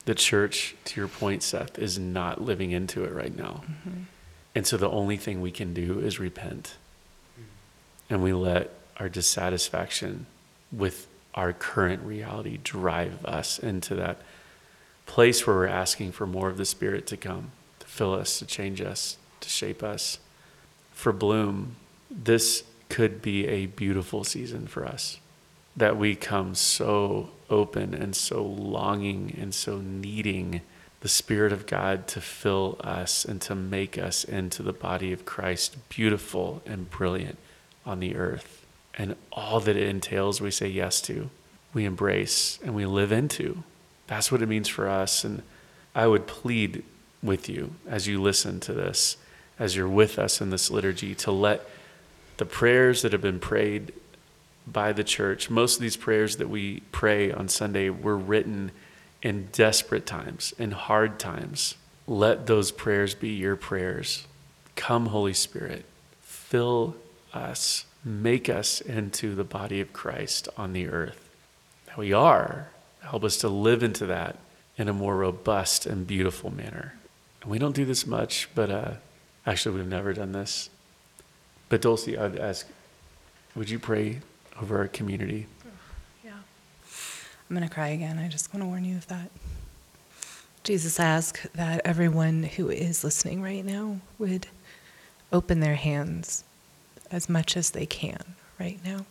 The 0.03 0.13
church, 0.13 0.75
to 0.85 0.99
your 0.99 1.07
point, 1.07 1.41
Seth, 1.41 1.79
is 1.79 1.97
not 1.97 2.41
living 2.41 2.71
into 2.71 3.05
it 3.05 3.13
right 3.13 3.33
now. 3.33 3.63
Mm-hmm. 3.65 4.01
And 4.55 4.65
so 4.65 4.77
the 4.77 4.89
only 4.89 5.17
thing 5.17 5.41
we 5.41 5.51
can 5.51 5.73
do 5.73 5.99
is 5.99 6.19
repent. 6.19 6.75
And 8.09 8.23
we 8.23 8.33
let 8.33 8.71
our 8.97 9.09
dissatisfaction 9.09 10.25
with 10.71 11.07
our 11.33 11.51
current 11.51 12.01
reality 12.03 12.57
drive 12.63 13.25
us 13.25 13.59
into 13.59 13.93
that 13.95 14.21
place 15.05 15.45
where 15.45 15.55
we're 15.55 15.67
asking 15.67 16.13
for 16.13 16.25
more 16.25 16.49
of 16.49 16.57
the 16.57 16.65
Spirit 16.65 17.05
to 17.07 17.17
come, 17.17 17.51
to 17.79 17.85
fill 17.85 18.13
us, 18.13 18.39
to 18.39 18.45
change 18.45 18.79
us, 18.79 19.17
to 19.41 19.49
shape 19.49 19.83
us 19.83 20.19
for 20.95 21.11
Bloom, 21.11 21.75
this 22.09 22.63
could 22.89 23.21
be 23.21 23.45
a 23.47 23.65
beautiful 23.65 24.23
season 24.23 24.65
for 24.65 24.85
us. 24.85 25.19
That 25.75 25.97
we 25.97 26.15
come 26.15 26.55
so 26.55 27.31
open 27.49 27.93
and 27.93 28.15
so 28.15 28.43
longing 28.43 29.37
and 29.39 29.53
so 29.53 29.79
needing 29.79 30.61
the 31.05 31.09
Spirit 31.09 31.53
of 31.53 31.67
God 31.67 32.07
to 32.07 32.19
fill 32.19 32.79
us 32.83 33.25
and 33.25 33.39
to 33.39 33.53
make 33.53 33.95
us 33.95 34.23
into 34.23 34.63
the 34.63 34.73
body 34.73 35.13
of 35.13 35.23
Christ, 35.23 35.77
beautiful 35.87 36.63
and 36.65 36.89
brilliant 36.89 37.37
on 37.85 37.99
the 37.99 38.15
earth. 38.15 38.65
And 38.95 39.15
all 39.31 39.59
that 39.59 39.77
it 39.77 39.87
entails, 39.87 40.41
we 40.41 40.49
say 40.49 40.67
yes 40.67 40.99
to, 41.01 41.29
we 41.75 41.85
embrace, 41.85 42.57
and 42.63 42.73
we 42.73 42.87
live 42.87 43.11
into. 43.11 43.61
That's 44.07 44.31
what 44.31 44.41
it 44.41 44.49
means 44.49 44.67
for 44.67 44.89
us. 44.89 45.23
And 45.23 45.43
I 45.93 46.07
would 46.07 46.25
plead 46.25 46.83
with 47.21 47.47
you 47.49 47.75
as 47.87 48.07
you 48.07 48.19
listen 48.19 48.59
to 48.61 48.73
this 48.73 49.17
as 49.59 49.75
you're 49.75 49.87
with 49.87 50.17
us 50.17 50.41
in 50.41 50.49
this 50.49 50.71
liturgy 50.71 51.13
to 51.13 51.31
let 51.31 51.69
the 52.37 52.45
prayers 52.45 53.03
that 53.03 53.11
have 53.11 53.21
been 53.21 53.39
prayed 53.39 53.93
by 54.65 54.91
the 54.91 55.03
church, 55.03 55.51
most 55.51 55.75
of 55.75 55.81
these 55.83 55.97
prayers 55.97 56.37
that 56.37 56.49
we 56.49 56.79
pray 56.91 57.31
on 57.31 57.47
Sunday 57.47 57.91
were 57.91 58.17
written 58.17 58.71
in 59.25 59.49
desperate 59.51 60.05
times, 60.05 60.53
in 60.57 60.71
hard 60.71 61.19
times. 61.19 61.75
Let 62.07 62.45
those 62.45 62.71
prayers 62.71 63.15
be 63.15 63.29
your 63.29 63.55
prayers. 63.55 64.27
Come, 64.75 65.07
Holy 65.07 65.33
Spirit, 65.33 65.85
fill 66.21 66.95
us, 67.33 67.85
make 68.03 68.47
us 68.49 68.79
into 68.81 69.33
the 69.35 69.43
body 69.43 69.81
of 69.81 69.91
Christ 69.91 70.47
on 70.55 70.73
the 70.73 70.87
earth. 70.87 71.29
That 71.87 71.97
we 71.97 72.13
are. 72.13 72.69
Help 73.01 73.23
us 73.23 73.37
to 73.37 73.49
live 73.49 73.83
into 73.83 74.05
that 74.05 74.37
in 74.77 74.87
a 74.87 74.93
more 74.93 75.17
robust 75.17 75.85
and 75.85 76.05
beautiful 76.05 76.53
manner. 76.53 76.93
And 77.41 77.49
we 77.49 77.59
don't 77.59 77.75
do 77.75 77.85
this 77.85 78.05
much, 78.05 78.49
but 78.53 78.69
uh, 78.69 78.91
Actually, 79.47 79.75
we've 79.75 79.87
never 79.87 80.13
done 80.13 80.31
this. 80.31 80.69
But 81.69 81.81
Dulcie, 81.81 82.17
I'd 82.17 82.39
ask, 82.39 82.67
would 83.55 83.69
you 83.69 83.79
pray 83.79 84.21
over 84.59 84.77
our 84.79 84.87
community? 84.87 85.47
I'm 87.49 87.55
going 87.55 87.67
to 87.67 87.73
cry 87.73 87.89
again. 87.89 88.17
I 88.17 88.27
just 88.27 88.53
want 88.53 88.63
to 88.63 88.67
warn 88.67 88.85
you 88.85 88.95
of 88.97 89.07
that. 89.07 89.29
Jesus, 90.63 90.99
ask 90.99 91.43
that 91.53 91.81
everyone 91.85 92.43
who 92.43 92.69
is 92.69 93.03
listening 93.03 93.41
right 93.41 93.63
now 93.63 93.99
would 94.17 94.47
open 95.31 95.59
their 95.59 95.75
hands 95.75 96.43
as 97.11 97.29
much 97.29 97.55
as 97.55 97.69
they 97.69 97.85
can 97.85 98.19
right 98.59 98.79
now. 98.83 99.05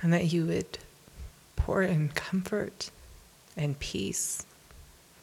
And 0.00 0.12
that 0.12 0.32
you 0.32 0.46
would 0.46 0.78
pour 1.56 1.82
in 1.82 2.10
comfort 2.10 2.90
and 3.56 3.78
peace 3.78 4.46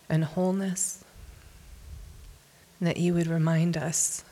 and 0.09 0.25
wholeness 0.25 1.03
And 2.79 2.87
that 2.87 2.97
you 2.97 3.13
would 3.13 3.27
remind 3.27 3.75
us 3.75 4.23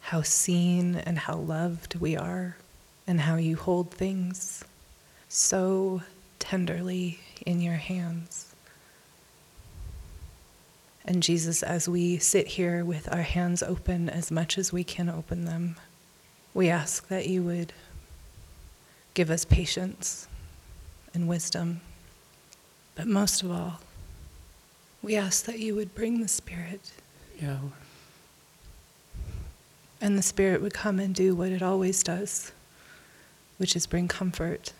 how 0.00 0.22
seen 0.22 0.96
and 0.96 1.18
how 1.18 1.36
loved 1.36 1.96
we 1.96 2.16
are, 2.16 2.56
and 3.06 3.20
how 3.20 3.36
you 3.36 3.56
hold 3.56 3.90
things 3.90 4.64
so 5.28 6.02
tenderly 6.44 7.18
in 7.46 7.62
your 7.62 7.74
hands. 7.74 8.54
And 11.06 11.22
Jesus, 11.22 11.62
as 11.62 11.88
we 11.88 12.18
sit 12.18 12.46
here 12.46 12.84
with 12.84 13.10
our 13.10 13.22
hands 13.22 13.62
open 13.62 14.10
as 14.10 14.30
much 14.30 14.58
as 14.58 14.70
we 14.70 14.84
can 14.84 15.08
open 15.08 15.46
them, 15.46 15.76
we 16.52 16.68
ask 16.68 17.08
that 17.08 17.26
you 17.26 17.42
would 17.42 17.72
give 19.14 19.30
us 19.30 19.46
patience 19.46 20.28
and 21.14 21.28
wisdom. 21.28 21.80
But 22.94 23.06
most 23.06 23.42
of 23.42 23.50
all, 23.50 23.80
we 25.02 25.16
ask 25.16 25.46
that 25.46 25.60
you 25.60 25.74
would 25.74 25.94
bring 25.94 26.20
the 26.20 26.28
Spirit. 26.28 26.92
Yeah. 27.40 27.58
And 30.00 30.18
the 30.18 30.22
Spirit 30.22 30.60
would 30.60 30.74
come 30.74 30.98
and 30.98 31.14
do 31.14 31.34
what 31.34 31.52
it 31.52 31.62
always 31.62 32.02
does, 32.02 32.52
which 33.56 33.74
is 33.74 33.86
bring 33.86 34.08
comfort 34.08 34.74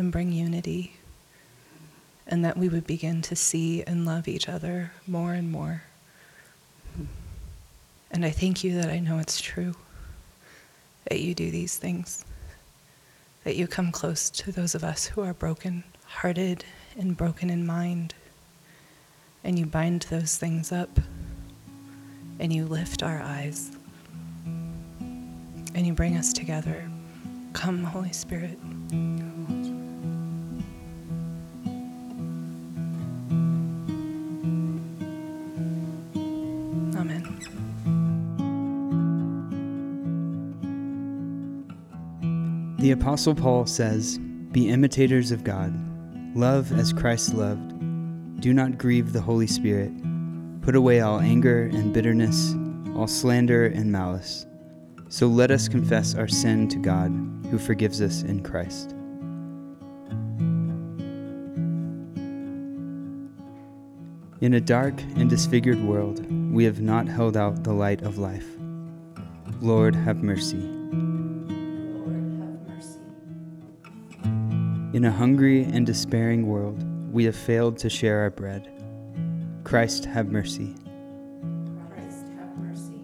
and 0.00 0.10
bring 0.10 0.32
unity 0.32 0.94
and 2.26 2.44
that 2.44 2.56
we 2.56 2.68
would 2.68 2.86
begin 2.86 3.20
to 3.20 3.36
see 3.36 3.82
and 3.82 4.06
love 4.06 4.26
each 4.26 4.48
other 4.48 4.92
more 5.06 5.34
and 5.34 5.52
more. 5.52 5.82
And 8.10 8.24
I 8.24 8.30
thank 8.30 8.64
you 8.64 8.80
that 8.80 8.88
I 8.88 8.98
know 8.98 9.18
it's 9.18 9.40
true 9.40 9.74
that 11.08 11.20
you 11.20 11.34
do 11.34 11.50
these 11.50 11.76
things, 11.76 12.24
that 13.44 13.56
you 13.56 13.66
come 13.66 13.92
close 13.92 14.30
to 14.30 14.50
those 14.50 14.74
of 14.74 14.82
us 14.82 15.06
who 15.06 15.22
are 15.22 15.34
broken 15.34 15.84
hearted 16.06 16.64
and 16.98 17.16
broken 17.16 17.50
in 17.50 17.66
mind, 17.66 18.14
and 19.44 19.58
you 19.58 19.66
bind 19.66 20.02
those 20.02 20.36
things 20.36 20.72
up, 20.72 20.98
and 22.38 22.52
you 22.52 22.64
lift 22.64 23.02
our 23.02 23.20
eyes, 23.20 23.70
and 25.74 25.86
you 25.86 25.92
bring 25.92 26.16
us 26.16 26.32
together. 26.32 26.90
Come, 27.52 27.84
Holy 27.84 28.12
Spirit. 28.12 28.58
The 42.90 42.98
Apostle 43.00 43.36
Paul 43.36 43.66
says, 43.66 44.18
Be 44.50 44.68
imitators 44.68 45.30
of 45.30 45.44
God, 45.44 45.72
love 46.36 46.76
as 46.76 46.92
Christ 46.92 47.34
loved, 47.34 47.70
do 48.40 48.52
not 48.52 48.78
grieve 48.78 49.12
the 49.12 49.20
Holy 49.20 49.46
Spirit, 49.46 49.92
put 50.60 50.74
away 50.74 50.98
all 51.00 51.20
anger 51.20 51.66
and 51.66 51.94
bitterness, 51.94 52.56
all 52.96 53.06
slander 53.06 53.66
and 53.66 53.92
malice. 53.92 54.44
So 55.08 55.28
let 55.28 55.52
us 55.52 55.68
confess 55.68 56.16
our 56.16 56.26
sin 56.26 56.66
to 56.70 56.78
God, 56.78 57.10
who 57.52 57.60
forgives 57.60 58.02
us 58.02 58.22
in 58.22 58.42
Christ. 58.42 58.90
In 64.40 64.54
a 64.54 64.60
dark 64.60 65.00
and 65.14 65.30
disfigured 65.30 65.80
world, 65.80 66.26
we 66.52 66.64
have 66.64 66.80
not 66.80 67.06
held 67.06 67.36
out 67.36 67.62
the 67.62 67.72
light 67.72 68.02
of 68.02 68.18
life. 68.18 68.48
Lord, 69.60 69.94
have 69.94 70.24
mercy. 70.24 70.79
In 75.00 75.06
a 75.06 75.10
hungry 75.10 75.62
and 75.62 75.86
despairing 75.86 76.46
world, 76.46 76.84
we 77.10 77.24
have 77.24 77.34
failed 77.34 77.78
to 77.78 77.88
share 77.88 78.20
our 78.20 78.28
bread. 78.28 78.68
Christ, 79.64 80.04
have 80.04 80.28
mercy. 80.28 80.74
Christ, 81.88 82.26
have 82.38 82.54
mercy. 82.58 83.00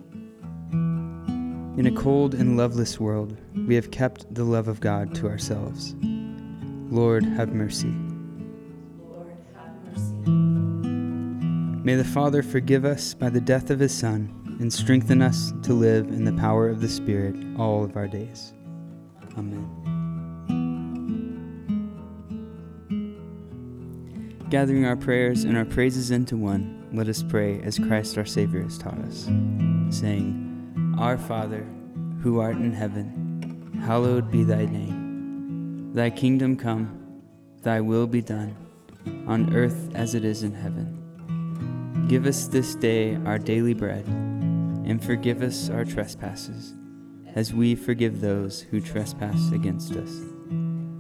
In 1.81 1.87
a 1.87 1.99
cold 1.99 2.35
and 2.35 2.59
loveless 2.59 3.01
world, 3.01 3.39
we 3.67 3.75
have 3.77 3.91
kept 3.91 4.35
the 4.35 4.45
love 4.45 4.69
of 4.69 4.79
God 4.81 5.15
to 5.15 5.27
ourselves. 5.27 5.95
Lord, 6.91 7.25
have 7.25 7.55
mercy. 7.55 7.95
Lord, 8.99 9.33
have 9.55 9.73
mercy. 9.87 10.31
May 11.83 11.95
the 11.95 12.05
Father 12.05 12.43
forgive 12.43 12.85
us 12.85 13.15
by 13.15 13.31
the 13.31 13.41
death 13.41 13.71
of 13.71 13.81
his 13.81 13.97
Son 13.97 14.59
and 14.61 14.71
strengthen 14.71 15.23
us 15.23 15.55
to 15.63 15.73
live 15.73 16.09
in 16.09 16.25
the 16.25 16.35
power 16.35 16.69
of 16.69 16.83
the 16.83 16.91
Spirit 16.91 17.37
all 17.59 17.83
of 17.83 17.97
our 17.97 18.07
days. 18.07 18.53
Amen. 19.39 19.96
Gathering 24.49 24.85
our 24.85 24.95
prayers 24.95 25.43
and 25.43 25.57
our 25.57 25.65
praises 25.65 26.13
into 26.13 26.37
one, 26.37 26.89
let 26.93 27.09
us 27.09 27.21
pray 27.21 27.61
as 27.63 27.81
Christ 27.81 28.17
our 28.17 28.25
Savior 28.25 28.63
has 28.63 28.79
taught 28.79 28.99
us, 29.01 29.25
saying, 29.91 30.95
Our 31.01 31.19
Father, 31.19 31.67
who 32.23 32.39
art 32.39 32.55
in 32.55 32.73
heaven, 32.73 33.77
hallowed 33.85 34.31
be 34.31 34.45
thy 34.45 34.67
name. 34.67 35.91
Thy 35.93 36.11
kingdom 36.11 36.57
come, 36.57 37.23
thy 37.63 37.81
will 37.81 38.07
be 38.07 38.21
done, 38.21 38.57
on 39.27 39.53
earth 39.53 39.91
as 39.97 40.15
it 40.15 40.25
is 40.25 40.45
in 40.45 40.55
heaven. 40.55 42.07
Give 42.09 42.25
us 42.25 42.47
this 42.47 42.77
day 42.77 43.17
our 43.27 43.41
daily 43.41 43.75
bread, 43.75 44.07
and 44.07 45.05
forgive 45.05 45.43
us 45.43 45.71
our 45.71 45.85
trespasses, 45.85 46.73
as 47.35 47.53
we 47.53 47.75
forgive 47.75 48.21
those 48.21 48.61
who 48.61 48.81
trespass 48.81 49.51
against 49.51 49.91
us. 49.97 50.11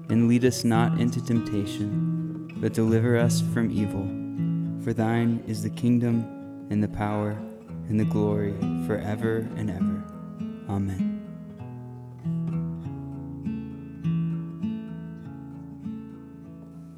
And 0.09 0.27
lead 0.27 0.45
us 0.45 0.65
not 0.65 0.99
into 0.99 1.25
temptation 1.25 2.06
but 2.61 2.73
deliver 2.73 3.17
us 3.17 3.43
from 3.53 3.71
evil. 3.71 4.05
For 4.83 4.93
thine 4.93 5.43
is 5.47 5.63
the 5.63 5.71
kingdom, 5.71 6.25
and 6.71 6.83
the 6.83 6.89
power, 6.89 7.31
and 7.89 7.99
the 7.99 8.05
glory, 8.05 8.55
forever 8.87 9.49
and 9.57 9.71
ever. 9.71 10.05
Amen. 10.69 11.13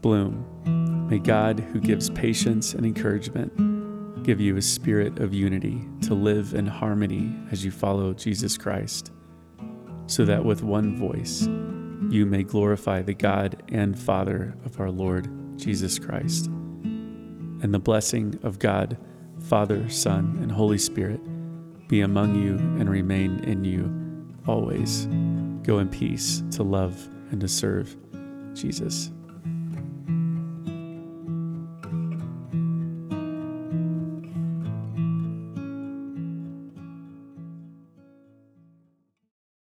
Bloom. 0.00 1.06
May 1.10 1.18
God, 1.18 1.60
who 1.60 1.80
gives 1.80 2.10
patience 2.10 2.74
and 2.74 2.86
encouragement, 2.86 4.22
give 4.22 4.40
you 4.40 4.56
a 4.56 4.62
spirit 4.62 5.18
of 5.18 5.32
unity 5.32 5.80
to 6.02 6.14
live 6.14 6.54
in 6.54 6.66
harmony 6.66 7.34
as 7.50 7.64
you 7.64 7.70
follow 7.70 8.12
Jesus 8.12 8.56
Christ, 8.58 9.10
so 10.06 10.24
that 10.24 10.44
with 10.44 10.62
one 10.62 10.96
voice 10.96 11.46
you 12.10 12.26
may 12.26 12.42
glorify 12.42 13.02
the 13.02 13.14
God 13.14 13.62
and 13.70 13.98
Father 13.98 14.54
of 14.64 14.78
our 14.80 14.90
Lord 14.90 15.28
Jesus 15.58 15.98
Christ. 15.98 16.46
And 16.46 17.74
the 17.74 17.78
blessing 17.78 18.38
of 18.42 18.58
God, 18.58 18.96
Father, 19.40 19.88
Son, 19.90 20.38
and 20.40 20.50
Holy 20.50 20.78
Spirit 20.78 21.20
be 21.88 22.02
among 22.02 22.42
you 22.42 22.56
and 22.78 22.88
remain 22.88 23.40
in 23.44 23.64
you 23.64 23.92
always. 24.46 25.06
Go 25.62 25.78
in 25.78 25.88
peace 25.88 26.42
to 26.52 26.62
love 26.62 27.08
and 27.30 27.40
to 27.40 27.48
serve 27.48 27.96
Jesus. 28.54 29.10